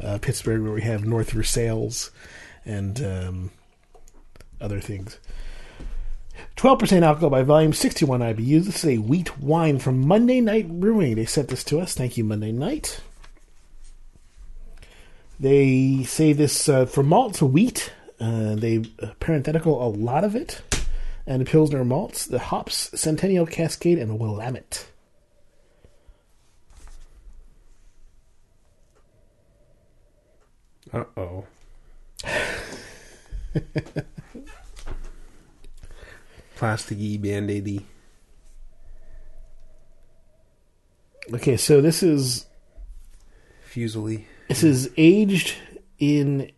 Uh, 0.00 0.18
Pittsburgh, 0.20 0.62
where 0.62 0.72
we 0.72 0.82
have 0.82 1.04
North 1.04 1.32
Versailles 1.32 2.10
and 2.64 3.02
um, 3.02 3.50
other 4.60 4.80
things. 4.80 5.18
Twelve 6.54 6.78
percent 6.78 7.04
alcohol 7.04 7.30
by 7.30 7.42
volume, 7.42 7.72
sixty-one 7.72 8.20
IBUs. 8.20 8.66
This 8.66 8.84
is 8.84 8.90
a 8.90 8.98
wheat 8.98 9.38
wine 9.38 9.78
from 9.78 10.06
Monday 10.06 10.40
Night 10.40 10.68
Brewing. 10.68 11.16
They 11.16 11.24
sent 11.24 11.48
this 11.48 11.64
to 11.64 11.80
us. 11.80 11.94
Thank 11.94 12.16
you, 12.16 12.24
Monday 12.24 12.52
Night. 12.52 13.00
They 15.40 16.02
say 16.04 16.32
this 16.32 16.68
uh, 16.68 16.86
for 16.86 17.02
to 17.34 17.46
wheat. 17.46 17.92
Uh, 18.20 18.56
they 18.56 18.84
uh, 19.00 19.08
parenthetical 19.20 19.80
a 19.84 19.86
lot 19.88 20.24
of 20.24 20.34
it, 20.34 20.62
and 21.28 21.46
Pilsner 21.46 21.84
malts, 21.84 22.24
the 22.24 22.38
hops, 22.38 22.90
Centennial 22.98 23.44
Cascade, 23.44 23.98
and 23.98 24.18
Willamette. 24.18 24.86
Uh 30.90 31.04
oh. 31.18 31.44
Plasticky 36.56 37.20
band 37.20 37.50
aidy. 37.50 37.82
Okay, 41.34 41.58
so 41.58 41.82
this 41.82 42.02
is 42.02 42.46
Fusily. 43.70 44.24
This 44.48 44.64
is 44.64 44.90
aged 44.96 45.56
in. 45.98 46.50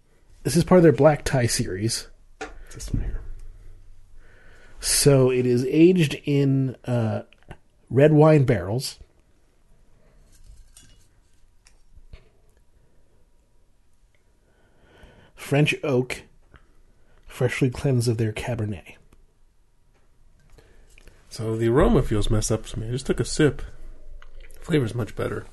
This 0.45 0.55
is 0.55 0.63
part 0.63 0.79
of 0.79 0.85
their 0.85 0.93
black 0.93 1.25
tie 1.25 1.47
series. 1.47 2.07
This 2.73 2.89
one 2.93 3.03
here. 3.03 3.21
So 4.81 5.31
it 5.31 5.47
is 5.47 5.65
aged 5.67 6.15
in 6.25 6.75
uh, 6.87 7.23
red 7.91 8.13
wine 8.13 8.45
barrels. 8.45 8.99
French 15.37 15.75
oak, 15.83 16.23
freshly 17.27 17.71
cleansed 17.71 18.09
of 18.09 18.17
their 18.17 18.33
Cabernet. 18.33 18.95
So 21.29 21.57
the 21.57 21.69
aroma 21.69 22.03
feels 22.03 22.31
messed 22.31 22.51
up 22.51 22.67
to 22.67 22.79
me. 22.79 22.89
I 22.89 22.91
just 22.93 23.07
took 23.07 23.21
a 23.21 23.25
sip. 23.25 23.63
Flavor's 24.61 24.95
much 24.95 25.15
better. 25.15 25.45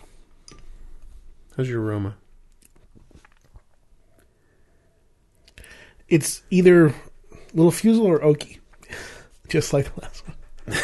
How's 1.55 1.69
your 1.69 1.81
aroma? 1.81 2.15
It's 6.07 6.43
either 6.49 6.93
little 7.53 7.71
fusel 7.71 8.05
or 8.05 8.19
oaky, 8.19 8.59
just 9.49 9.73
like 9.73 9.93
the 9.95 10.01
last 10.01 10.23
one. 10.27 10.77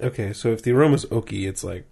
Okay, 0.00 0.32
so 0.32 0.48
if 0.48 0.62
the 0.62 0.72
aroma's 0.72 1.04
oaky, 1.06 1.46
it's 1.48 1.62
like 1.64 1.86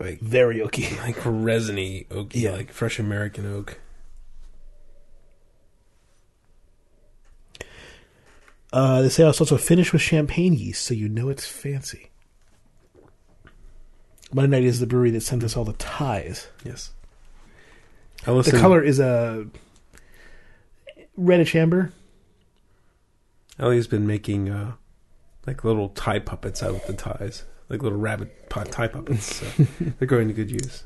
like 0.00 0.18
Very 0.20 0.58
oaky. 0.58 0.98
like 1.06 1.16
resiny 1.24 2.06
oaky, 2.10 2.34
Yeah. 2.42 2.52
like 2.52 2.72
fresh 2.72 2.98
American 2.98 3.46
oak. 3.46 3.78
Uh, 8.72 9.02
they 9.02 9.08
say 9.08 9.26
it's 9.28 9.40
also 9.40 9.56
finished 9.56 9.92
with 9.92 10.02
champagne 10.02 10.52
yeast, 10.52 10.82
so 10.84 10.94
you 10.94 11.08
know 11.08 11.28
it's 11.28 11.46
fancy. 11.46 12.10
Monday 14.32 14.58
Night 14.58 14.66
is 14.66 14.80
the 14.80 14.86
brewery 14.86 15.12
that 15.12 15.20
sent 15.20 15.44
us 15.44 15.56
all 15.56 15.64
the 15.64 15.74
ties. 15.74 16.48
Yes. 16.64 16.90
I 18.26 18.32
The 18.32 18.50
color 18.58 18.82
is 18.82 18.98
a 18.98 19.46
reddish 21.16 21.54
amber. 21.54 21.92
Ellie's 23.58 23.86
been 23.86 24.06
making 24.06 24.50
uh, 24.50 24.72
like 25.46 25.62
little 25.64 25.90
tie 25.90 26.18
puppets 26.18 26.62
out 26.62 26.74
of 26.74 26.86
the 26.86 26.92
ties, 26.92 27.44
like 27.68 27.82
little 27.82 27.98
rabbit 27.98 28.48
pot 28.48 28.70
tie 28.72 28.88
puppets. 28.88 29.36
So 29.36 29.46
they're 29.98 30.08
going 30.08 30.28
to 30.28 30.34
good 30.34 30.50
use. 30.50 30.84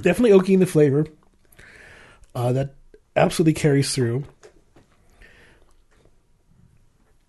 Definitely 0.00 0.36
oaky 0.38 0.54
in 0.54 0.60
the 0.60 0.66
flavor. 0.66 1.06
Uh, 2.34 2.52
that 2.52 2.74
absolutely 3.14 3.52
carries 3.54 3.94
through. 3.94 4.24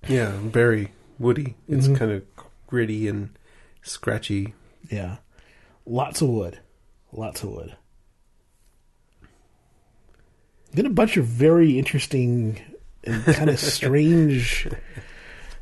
Yeah, 0.07 0.31
very 0.41 0.91
woody. 1.19 1.55
It's 1.67 1.87
Mhm. 1.87 1.95
kind 1.95 2.11
of 2.11 2.23
gritty 2.67 3.07
and 3.07 3.29
scratchy. 3.83 4.53
Yeah, 4.89 5.17
lots 5.85 6.21
of 6.21 6.29
wood, 6.29 6.59
lots 7.11 7.43
of 7.43 7.49
wood. 7.49 7.75
Been 10.75 10.85
a 10.85 10.89
bunch 10.91 11.17
of 11.17 11.25
very 11.25 11.79
interesting 11.79 12.61
and 13.03 13.23
kind 13.25 13.49
of 13.49 13.59
strange 13.77 14.67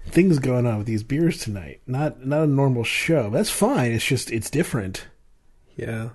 things 0.08 0.40
going 0.40 0.66
on 0.66 0.80
with 0.80 0.88
these 0.88 1.04
beers 1.04 1.40
tonight. 1.40 1.82
Not 1.88 2.26
not 2.26 2.44
a 2.44 2.48
normal 2.48 2.84
show. 2.84 3.30
That's 3.30 3.50
fine. 3.50 3.92
It's 3.92 4.06
just 4.06 4.32
it's 4.32 4.50
different. 4.50 5.06
Yeah. 5.78 6.10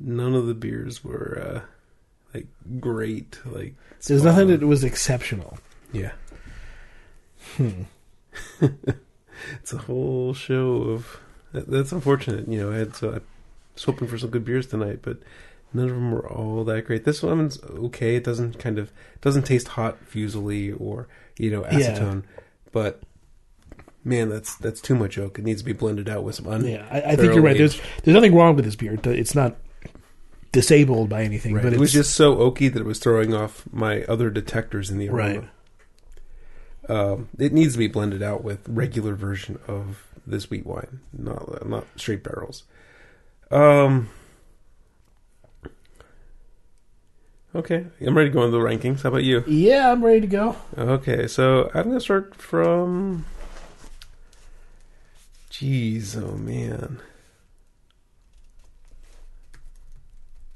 None 0.00 0.34
of 0.34 0.46
the 0.46 0.54
beers 0.54 1.02
were 1.04 1.40
uh, 1.40 1.60
like 2.34 2.46
great. 2.80 3.38
Like 3.44 3.74
There's 4.06 4.24
nothing 4.24 4.50
on. 4.52 4.58
that 4.60 4.66
was 4.66 4.84
exceptional. 4.84 5.58
Yeah. 5.92 6.12
Hmm. 7.56 7.82
it's 8.60 9.72
a 9.72 9.78
whole 9.78 10.34
show 10.34 10.82
of. 10.82 11.20
that- 11.52 11.68
That's 11.70 11.92
unfortunate. 11.92 12.48
You 12.48 12.60
know, 12.60 12.72
I 12.72 12.76
had 12.76 12.94
so 12.96 13.10
I 13.10 13.20
was 13.74 13.84
hoping 13.84 14.08
for 14.08 14.18
some 14.18 14.30
good 14.30 14.44
beers 14.44 14.66
tonight, 14.66 15.00
but 15.02 15.18
none 15.72 15.88
of 15.88 15.94
them 15.94 16.10
were 16.12 16.28
all 16.28 16.64
that 16.64 16.86
great. 16.86 17.04
This 17.04 17.22
one's 17.22 17.62
okay. 17.64 18.16
It 18.16 18.24
doesn't 18.24 18.58
kind 18.58 18.78
of 18.78 18.92
doesn't 19.20 19.42
taste 19.44 19.68
hot 19.68 19.98
fusily 20.10 20.78
or 20.80 21.08
you 21.38 21.50
know 21.50 21.64
Yeah. 21.64 21.78
acetone, 21.98 22.22
but 22.72 23.02
man, 24.04 24.28
that's 24.28 24.56
that's 24.56 24.80
too 24.80 24.94
much 24.94 25.18
oak. 25.18 25.38
It 25.38 25.44
needs 25.44 25.60
to 25.62 25.66
be 25.66 25.72
blended 25.72 26.08
out 26.08 26.24
with 26.24 26.36
some. 26.36 26.46
Un- 26.48 26.66
Yeah, 26.66 26.86
I, 26.90 27.00
I 27.12 27.16
think 27.16 27.34
you're 27.34 27.42
right. 27.42 27.56
There's 27.58 27.80
there's 28.04 28.14
nothing 28.14 28.34
wrong 28.34 28.56
with 28.56 28.64
this 28.64 28.76
beer. 28.76 28.98
It's 29.04 29.34
not 29.34 29.56
disabled 30.52 31.08
by 31.10 31.22
anything, 31.22 31.54
Right. 31.54 31.62
but 31.62 31.72
it 31.74 31.78
was 31.78 31.92
just 31.92 32.14
so 32.14 32.36
oaky 32.36 32.72
that 32.72 32.80
it 32.80 32.86
was 32.86 32.98
throwing 32.98 33.34
off 33.34 33.64
my 33.70 34.02
other 34.04 34.30
detectors 34.30 34.88
in 34.90 34.96
the 34.98 35.08
aroma. 35.10 35.40
right. 35.40 35.48
Um, 36.88 37.28
it 37.38 37.52
needs 37.52 37.74
to 37.74 37.78
be 37.78 37.86
blended 37.86 38.22
out 38.22 38.42
with 38.42 38.66
regular 38.66 39.14
version 39.14 39.58
of 39.68 40.06
this 40.26 40.48
wheat 40.48 40.64
wine, 40.64 41.00
not 41.12 41.68
not 41.68 41.86
straight 41.96 42.24
barrels. 42.24 42.64
Um. 43.50 44.08
Okay, 47.54 47.86
I'm 48.00 48.16
ready 48.16 48.28
to 48.28 48.34
go 48.34 48.44
into 48.44 48.56
the 48.58 48.62
rankings. 48.62 49.02
How 49.02 49.08
about 49.08 49.24
you? 49.24 49.42
Yeah, 49.46 49.90
I'm 49.90 50.04
ready 50.04 50.20
to 50.20 50.26
go. 50.26 50.56
Okay, 50.76 51.26
so 51.26 51.70
I'm 51.74 51.84
gonna 51.84 52.00
start 52.00 52.34
from. 52.34 53.24
Jeez, 55.50 56.16
oh 56.16 56.36
man. 56.36 57.00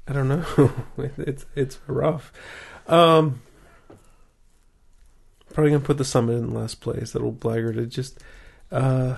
I 0.07 0.13
don't 0.13 0.27
know. 0.27 0.71
it's 1.17 1.45
it's 1.55 1.79
rough. 1.87 2.31
Um, 2.87 3.41
probably 5.53 5.71
gonna 5.71 5.83
put 5.83 5.97
the 5.97 6.05
summit 6.05 6.33
in 6.33 6.53
last 6.53 6.79
place. 6.79 7.11
That 7.11 7.23
old 7.23 7.39
blackguard. 7.39 7.77
It 7.77 7.87
just, 7.87 8.19
uh, 8.71 9.15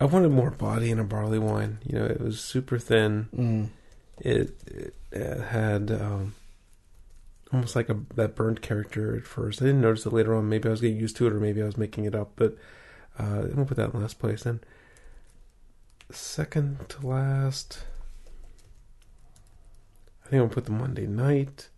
I 0.00 0.04
wanted 0.04 0.30
more 0.30 0.50
body 0.50 0.90
in 0.92 0.98
a 1.00 1.04
barley 1.04 1.38
wine. 1.40 1.78
You 1.84 1.98
know, 1.98 2.04
it 2.04 2.20
was 2.20 2.40
super 2.40 2.78
thin 2.78 3.28
Mm. 3.36 3.68
it, 4.20 4.50
it, 4.66 4.76
it 4.76 4.94
had 5.18 5.90
um, 5.90 6.34
almost 7.52 7.76
like 7.76 7.88
a 7.88 7.96
that 8.14 8.34
burnt 8.34 8.62
character 8.62 9.16
at 9.16 9.24
first. 9.24 9.62
I 9.62 9.66
didn't 9.66 9.80
notice 9.80 10.06
it 10.06 10.12
later 10.12 10.34
on. 10.34 10.48
Maybe 10.48 10.68
I 10.68 10.70
was 10.70 10.80
getting 10.80 10.98
used 10.98 11.16
to 11.16 11.26
it, 11.26 11.32
or 11.32 11.40
maybe 11.40 11.62
I 11.62 11.66
was 11.66 11.76
making 11.76 12.04
it 12.04 12.14
up. 12.14 12.32
But 12.36 12.56
uh, 13.18 13.42
I'm 13.42 13.50
gonna 13.50 13.64
put 13.64 13.76
that 13.76 13.94
in 13.94 14.00
last 14.00 14.18
place. 14.18 14.42
Then 14.42 14.60
second 16.10 16.88
to 16.88 17.06
last, 17.06 17.84
I 20.24 20.28
think 20.28 20.34
I'm 20.34 20.48
gonna 20.48 20.54
put 20.54 20.66
the 20.66 20.72
Monday 20.72 21.06
night. 21.06 21.68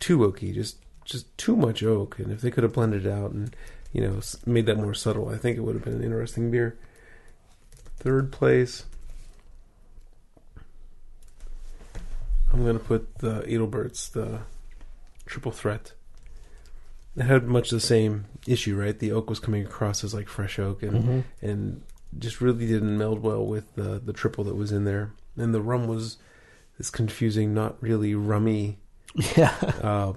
Too 0.00 0.18
oaky, 0.18 0.54
just 0.54 0.78
just 1.04 1.36
too 1.38 1.56
much 1.56 1.82
oak. 1.82 2.18
And 2.18 2.32
if 2.32 2.40
they 2.40 2.50
could 2.50 2.64
have 2.64 2.74
blended 2.74 3.06
it 3.06 3.12
out 3.12 3.32
and 3.32 3.54
you 3.92 4.00
know 4.00 4.20
made 4.46 4.66
that 4.66 4.76
more 4.76 4.94
subtle, 4.94 5.28
I 5.28 5.38
think 5.38 5.56
it 5.56 5.60
would 5.60 5.74
have 5.74 5.84
been 5.84 5.94
an 5.94 6.04
interesting 6.04 6.50
beer. 6.50 6.78
Third 7.98 8.30
place. 8.30 8.84
I'm 12.58 12.64
going 12.64 12.78
to 12.78 12.84
put 12.84 13.18
the 13.18 13.42
Edelberts, 13.46 14.10
the 14.10 14.40
triple 15.26 15.52
threat. 15.52 15.92
It 17.16 17.22
had 17.22 17.46
much 17.46 17.70
the 17.70 17.78
same 17.78 18.24
issue, 18.48 18.76
right? 18.76 18.98
The 18.98 19.12
oak 19.12 19.30
was 19.30 19.38
coming 19.38 19.64
across 19.64 20.02
as 20.02 20.12
like 20.12 20.28
fresh 20.28 20.58
oak, 20.58 20.82
and 20.82 21.04
Mhm. 21.04 21.24
and 21.40 21.82
just 22.18 22.40
really 22.40 22.66
didn't 22.66 22.98
meld 22.98 23.20
well 23.22 23.46
with 23.46 23.72
the 23.76 24.00
the 24.04 24.12
triple 24.12 24.42
that 24.44 24.56
was 24.56 24.72
in 24.72 24.84
there. 24.84 25.12
And 25.36 25.54
the 25.54 25.60
rum 25.62 25.86
was 25.86 26.16
this 26.78 26.90
confusing, 26.90 27.54
not 27.54 27.80
really 27.80 28.14
rummy 28.16 28.78
Yeah. 29.36 29.54
uh, 29.80 30.14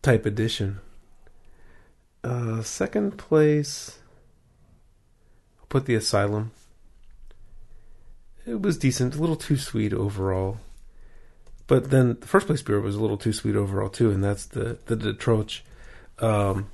type 0.00 0.24
addition. 0.24 0.80
Uh, 2.24 2.62
second 2.62 3.18
place, 3.18 3.98
I'll 5.60 5.66
put 5.68 5.84
the 5.84 5.94
Asylum. 5.94 6.52
It 8.46 8.62
was 8.62 8.78
decent, 8.78 9.14
a 9.14 9.20
little 9.20 9.36
too 9.36 9.56
sweet 9.58 9.92
overall. 9.92 10.58
But 11.66 11.90
then 11.90 12.16
the 12.20 12.26
first 12.26 12.46
place 12.46 12.62
beer 12.62 12.80
was 12.80 12.94
a 12.94 13.00
little 13.00 13.16
too 13.16 13.32
sweet 13.32 13.56
overall 13.56 13.88
too, 13.88 14.10
and 14.10 14.22
that's 14.22 14.46
the 14.46 14.78
the 14.86 14.96
Detroit. 14.96 15.62
Um, 16.20 16.68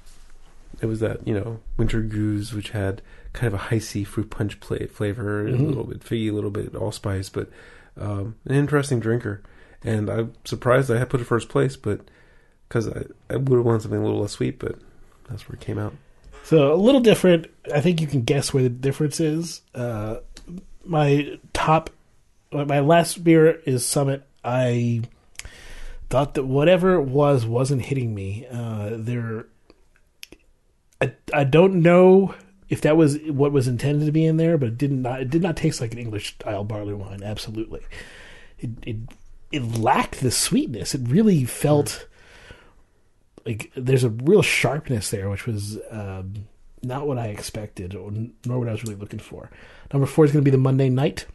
it 0.80 0.86
was 0.86 1.01
that 1.01 1.26
you 1.26 1.34
know 1.34 1.61
winter 1.76 2.03
gueuze, 2.03 2.53
which 2.53 2.70
had 2.70 3.03
kind 3.32 3.53
of 3.55 3.61
a 3.61 3.74
icy 3.74 4.05
fruit 4.05 4.28
punch 4.30 4.55
flavor, 4.57 5.45
Mhm. 5.49 5.59
a 5.59 5.62
little 5.62 5.84
bit 5.84 6.01
figgy, 6.01 6.28
a 6.30 6.34
little 6.34 6.51
bit 6.51 6.74
allspice, 6.74 7.30
but 7.30 7.49
um, 7.99 8.34
an 8.45 8.55
interesting 8.55 9.01
drinker. 9.01 9.43
And 9.84 10.09
I'm 10.11 10.34
surprised 10.45 10.90
I 10.90 10.99
had 10.99 11.09
put 11.11 11.20
it 11.20 11.24
first 11.24 11.49
place, 11.49 11.76
but 11.76 12.01
because 12.68 12.88
I, 12.88 13.05
I 13.30 13.36
would 13.36 13.57
have 13.57 13.64
wanted 13.66 13.82
something 13.82 14.01
a 14.01 14.05
little 14.05 14.20
less 14.20 14.32
sweet, 14.32 14.59
but 14.59 14.76
that's 15.28 15.49
where 15.49 15.55
it 15.57 15.61
came 15.61 15.78
out. 15.78 15.95
So 16.45 16.72
a 16.72 16.76
little 16.76 17.01
different. 17.01 17.47
I 17.72 17.80
think 17.80 18.01
you 18.01 18.07
can 18.07 18.22
guess 18.22 18.53
where 18.53 18.62
the 18.62 18.68
difference 18.68 19.18
is. 19.20 19.62
Uh, 19.74 20.16
my 20.84 21.38
top, 21.53 21.90
my 22.53 22.80
last 22.80 23.22
beer 23.24 23.61
is 23.66 23.84
Summit. 23.86 24.22
I 24.45 25.03
thought 26.11 26.34
that 26.34 26.45
whatever 26.45 26.95
it 26.95 27.05
was 27.05 27.47
wasn't 27.47 27.82
hitting 27.82 28.14
me. 28.14 28.47
Uh, 28.51 28.90
there, 28.93 29.47
I 31.01 31.14
I 31.32 31.45
don't 31.45 31.82
know 31.82 32.34
if 32.68 32.80
that 32.82 32.97
was 32.97 33.18
what 33.28 33.53
was 33.53 33.68
intended 33.68 34.07
to 34.07 34.12
be 34.12 34.24
in 34.24 34.36
there, 34.36 34.59
but 34.59 34.68
it 34.68 34.78
did 34.78 34.93
not. 34.93 35.20
It 35.20 35.30
did 35.30 35.43
not 35.43 35.57
taste 35.57 35.80
like 35.80 35.93
an 35.93 35.99
English 35.99 36.34
style 36.34 36.64
barley 36.64 36.95
wine. 36.95 37.22
Absolutely, 37.22 37.80
it 38.59 38.70
it 38.82 38.97
it 39.53 39.78
lacked 39.78 40.20
the 40.20 40.30
sweetness. 40.30 40.95
It 40.95 41.03
really 41.05 41.45
felt 41.45 42.07
like 43.45 43.70
there's 43.76 44.05
a 44.05 44.11
real 44.11 44.43
sharpness 44.43 45.11
there, 45.11 45.28
which 45.28 45.47
was 45.47 45.78
um, 45.90 46.47
not 46.82 47.07
what 47.07 47.18
I 47.18 47.26
expected, 47.26 47.95
or 47.95 48.11
nor 48.45 48.59
what 48.59 48.68
I 48.68 48.72
was 48.72 48.82
really 48.82 48.97
looking 48.97 49.18
for. 49.18 49.51
Number 49.93 50.07
four 50.07 50.24
is 50.24 50.32
going 50.32 50.45
to 50.45 50.51
be 50.51 50.55
the 50.55 50.59
Monday 50.59 50.88
Night, 50.88 51.26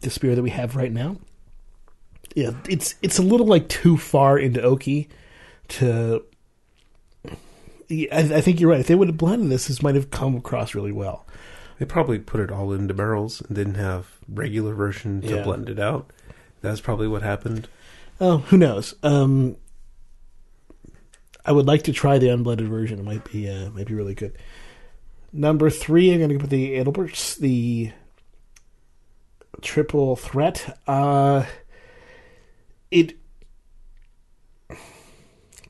the 0.00 0.10
that 0.34 0.42
we 0.42 0.50
have 0.50 0.76
right 0.76 0.92
now. 0.92 1.16
Yeah, 2.34 2.52
it's 2.68 2.94
it's 3.02 3.18
a 3.18 3.22
little 3.22 3.46
like 3.46 3.68
too 3.68 3.96
far 3.96 4.38
into 4.38 4.60
oaky 4.60 5.08
to. 5.68 6.24
I, 7.90 8.06
I 8.12 8.40
think 8.40 8.60
you're 8.60 8.70
right. 8.70 8.78
If 8.80 8.86
they 8.86 8.94
would 8.94 9.08
have 9.08 9.16
blended 9.18 9.50
this, 9.50 9.66
this 9.66 9.82
might 9.82 9.96
have 9.96 10.10
come 10.10 10.36
across 10.36 10.74
really 10.76 10.92
well. 10.92 11.26
They 11.80 11.86
probably 11.86 12.18
put 12.20 12.40
it 12.40 12.52
all 12.52 12.72
into 12.72 12.94
barrels 12.94 13.40
and 13.40 13.56
didn't 13.56 13.74
have 13.74 14.06
regular 14.28 14.74
version 14.74 15.20
to 15.22 15.36
Yeah. 15.36 15.42
blend 15.42 15.68
it 15.68 15.80
out. 15.80 16.10
That's 16.60 16.80
probably 16.80 17.08
what 17.08 17.22
happened. 17.22 17.68
Oh, 18.20 18.38
who 18.38 18.58
knows? 18.58 18.94
Um, 19.02 19.56
I 21.44 21.52
would 21.52 21.66
like 21.66 21.82
to 21.84 21.92
try 21.92 22.18
the 22.18 22.28
unblended 22.28 22.68
version. 22.68 22.98
It 23.00 23.04
might 23.04 23.24
be 23.32 23.48
uh, 23.50 23.70
might 23.70 23.86
be 23.86 23.94
really 23.94 24.14
good. 24.14 24.36
Number 25.32 25.68
three, 25.70 26.12
I'm 26.12 26.18
going 26.18 26.30
to 26.30 26.38
put 26.38 26.50
the 26.50 26.74
Edelberts, 26.78 27.36
the 27.36 27.92
triple 29.62 30.16
threat. 30.16 30.78
Uh, 30.86 31.44
it 32.90 33.14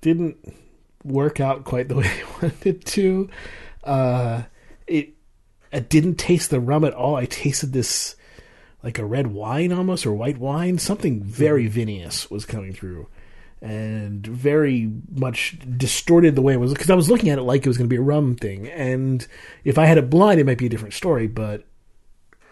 didn't 0.01 0.37
work 1.05 1.41
out 1.41 1.65
quite 1.65 1.89
the 1.89 1.97
way 1.97 2.07
I 2.07 2.43
wanted 2.43 2.67
it 2.67 2.85
to. 2.87 3.29
Uh, 3.85 4.43
it 4.87 5.15
I 5.73 5.81
didn't 5.81 6.17
taste 6.17 6.51
the 6.51 6.61
rum 6.61 6.85
at 6.85 6.95
all. 6.95 7.17
I 7.17 7.27
tasted 7.27 7.73
this 7.73 8.17
like 8.83 8.99
a 8.99 9.05
red 9.05 9.29
wine 9.29 9.73
almost 9.73 10.07
or 10.07 10.13
white 10.13 10.39
wine. 10.39 10.79
Something 10.79 11.23
very 11.23 11.67
vinous 11.67 12.31
was 12.31 12.45
coming 12.45 12.73
through, 12.73 13.07
and 13.61 14.27
very 14.27 14.91
much 15.11 15.59
distorted 15.77 16.35
the 16.35 16.43
way 16.43 16.55
it 16.55 16.61
was 16.61 16.73
because 16.73 16.91
I 16.91 16.95
was 16.95 17.11
looking 17.11 17.31
at 17.31 17.39
it 17.39 17.43
like 17.43 17.65
it 17.65 17.69
was 17.69 17.79
going 17.79 17.89
to 17.89 17.95
be 17.95 18.01
a 18.01 18.03
rum 18.03 18.37
thing. 18.37 18.69
And 18.69 19.27
if 19.65 19.79
I 19.79 19.87
had 19.87 19.99
it 19.99 20.11
blind, 20.11 20.41
it 20.41 20.47
might 20.47 20.59
be 20.59 20.67
a 20.67 20.71
different 20.71 20.95
story. 20.95 21.27
But 21.27 21.65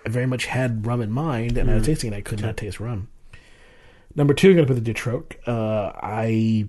I 0.07 0.11
very 0.11 0.27
much 0.27 0.47
had 0.47 0.87
rum 0.87 1.01
in 1.01 1.11
mind, 1.11 1.59
and 1.59 1.71
I 1.71 1.75
was 1.75 1.87
tasting 1.87 2.12
it. 2.12 2.16
I 2.16 2.21
could 2.21 2.41
not 2.41 2.57
taste 2.57 2.81
rum. 2.81 3.09
Number 4.15 4.35
two, 4.35 4.51
I'm 4.51 4.57
going 4.57 4.67
to 4.67 4.75
put 4.75 4.79
the 4.79 4.93
Detroit. 4.93 5.37
Uh, 5.47 5.93
I 5.95 6.69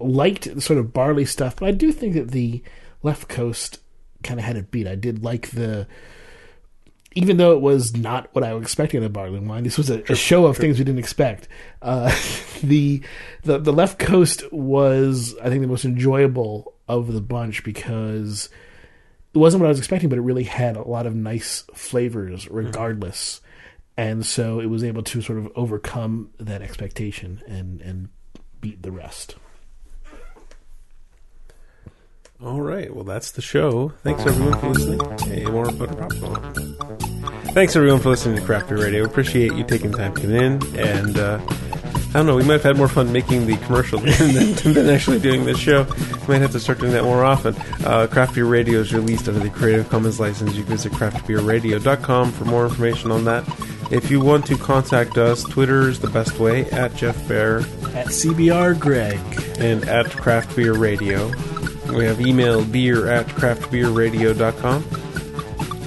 liked 0.00 0.52
the 0.52 0.60
sort 0.60 0.78
of 0.78 0.92
barley 0.92 1.24
stuff, 1.24 1.56
but 1.56 1.68
I 1.68 1.72
do 1.72 1.92
think 1.92 2.14
that 2.14 2.30
the 2.30 2.62
left 3.02 3.28
coast 3.28 3.78
kind 4.22 4.40
of 4.40 4.46
had 4.46 4.56
it 4.56 4.70
beat. 4.70 4.86
I 4.86 4.94
did 4.94 5.22
like 5.22 5.50
the, 5.50 5.86
even 7.14 7.36
though 7.36 7.52
it 7.52 7.60
was 7.60 7.96
not 7.96 8.28
what 8.32 8.44
I 8.44 8.54
was 8.54 8.62
expecting 8.62 8.98
in 8.98 9.04
a 9.04 9.08
barley 9.08 9.38
wine. 9.38 9.64
This 9.64 9.78
was 9.78 9.90
a, 9.90 10.02
a 10.10 10.16
show 10.16 10.46
of 10.46 10.56
things 10.56 10.78
we 10.78 10.84
didn't 10.84 10.98
expect. 10.98 11.48
Uh, 11.80 12.14
the 12.62 13.02
the 13.42 13.58
the 13.58 13.72
left 13.72 13.98
coast 13.98 14.50
was, 14.52 15.36
I 15.42 15.48
think, 15.48 15.62
the 15.62 15.68
most 15.68 15.84
enjoyable 15.84 16.74
of 16.88 17.12
the 17.12 17.20
bunch 17.20 17.64
because 17.64 18.48
it 19.34 19.38
wasn't 19.38 19.60
what 19.60 19.66
I 19.66 19.70
was 19.70 19.78
expecting, 19.78 20.08
but 20.08 20.18
it 20.18 20.22
really 20.22 20.44
had 20.44 20.76
a 20.76 20.82
lot 20.82 21.06
of 21.06 21.14
nice 21.14 21.64
flavors, 21.74 22.48
regardless. 22.48 23.40
And 23.96 24.24
so 24.24 24.58
it 24.60 24.66
was 24.66 24.82
able 24.82 25.02
to 25.02 25.20
sort 25.20 25.38
of 25.38 25.50
overcome 25.54 26.30
that 26.40 26.62
expectation 26.62 27.42
and 27.46 27.80
and 27.82 28.08
beat 28.60 28.82
the 28.82 28.92
rest. 28.92 29.36
All 32.42 32.60
right. 32.60 32.92
Well, 32.92 33.04
that's 33.04 33.30
the 33.32 33.42
show. 33.42 33.90
Thanks 34.02 34.26
everyone 34.26 34.58
for 34.58 34.68
listening. 34.70 35.18
Hey, 35.20 35.44
more. 35.44 35.70
Thanks 37.52 37.76
everyone 37.76 38.00
for 38.00 38.08
listening 38.08 38.36
to 38.36 38.42
Craft 38.42 38.68
Beer 38.68 38.78
Radio. 38.78 39.04
Appreciate 39.04 39.52
you 39.52 39.62
taking 39.62 39.92
time 39.92 40.14
to 40.14 40.20
come 40.22 40.34
in. 40.34 40.76
And 40.76 41.16
uh, 41.18 41.38
I 42.14 42.16
don't 42.18 42.26
know, 42.26 42.36
we 42.36 42.42
might 42.42 42.54
have 42.54 42.62
had 42.62 42.76
more 42.76 42.88
fun 42.88 43.10
making 43.10 43.46
the 43.46 43.56
commercial 43.58 43.98
than, 44.00 44.74
than 44.74 44.90
actually 44.90 45.18
doing 45.18 45.46
this 45.46 45.58
show. 45.58 45.84
We 46.22 46.34
might 46.34 46.42
have 46.42 46.52
to 46.52 46.60
start 46.60 46.78
doing 46.78 46.92
that 46.92 47.04
more 47.04 47.24
often. 47.24 47.54
Uh, 47.86 48.06
Craft 48.06 48.34
Beer 48.34 48.44
Radio 48.44 48.80
is 48.80 48.92
released 48.92 49.28
under 49.28 49.40
the 49.40 49.48
Creative 49.48 49.88
Commons 49.88 50.20
license. 50.20 50.54
You 50.54 50.62
can 50.62 50.72
visit 50.72 50.92
craftbeerradio.com 50.92 52.32
for 52.32 52.44
more 52.44 52.64
information 52.66 53.10
on 53.10 53.24
that. 53.24 53.44
If 53.90 54.10
you 54.10 54.20
want 54.20 54.44
to 54.46 54.56
contact 54.58 55.16
us, 55.16 55.42
Twitter 55.42 55.88
is 55.88 56.00
the 56.00 56.08
best 56.10 56.38
way 56.38 56.66
at 56.70 56.94
Jeff 56.94 57.26
Bear 57.28 57.58
At 57.94 58.08
CBR 58.08 58.78
Greg. 58.78 59.18
and 59.58 59.86
at 59.88 60.10
Craft 60.10 60.54
Beer 60.56 60.74
Radio. 60.74 61.28
We 61.96 62.04
have 62.04 62.20
email 62.20 62.62
beer 62.64 63.08
at 63.08 63.26
craftbeerradio.com. 63.26 64.84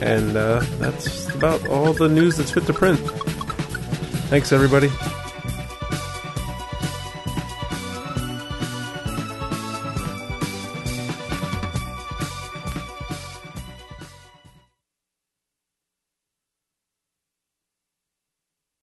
And 0.02 0.36
uh, 0.38 0.60
that's 0.80 1.30
about 1.34 1.68
all 1.68 1.94
the 1.94 2.10
news 2.10 2.38
that's 2.38 2.52
fit 2.52 2.66
to 2.66 2.74
print. 2.74 3.00
Thanks, 4.30 4.52
everybody. 4.52 4.90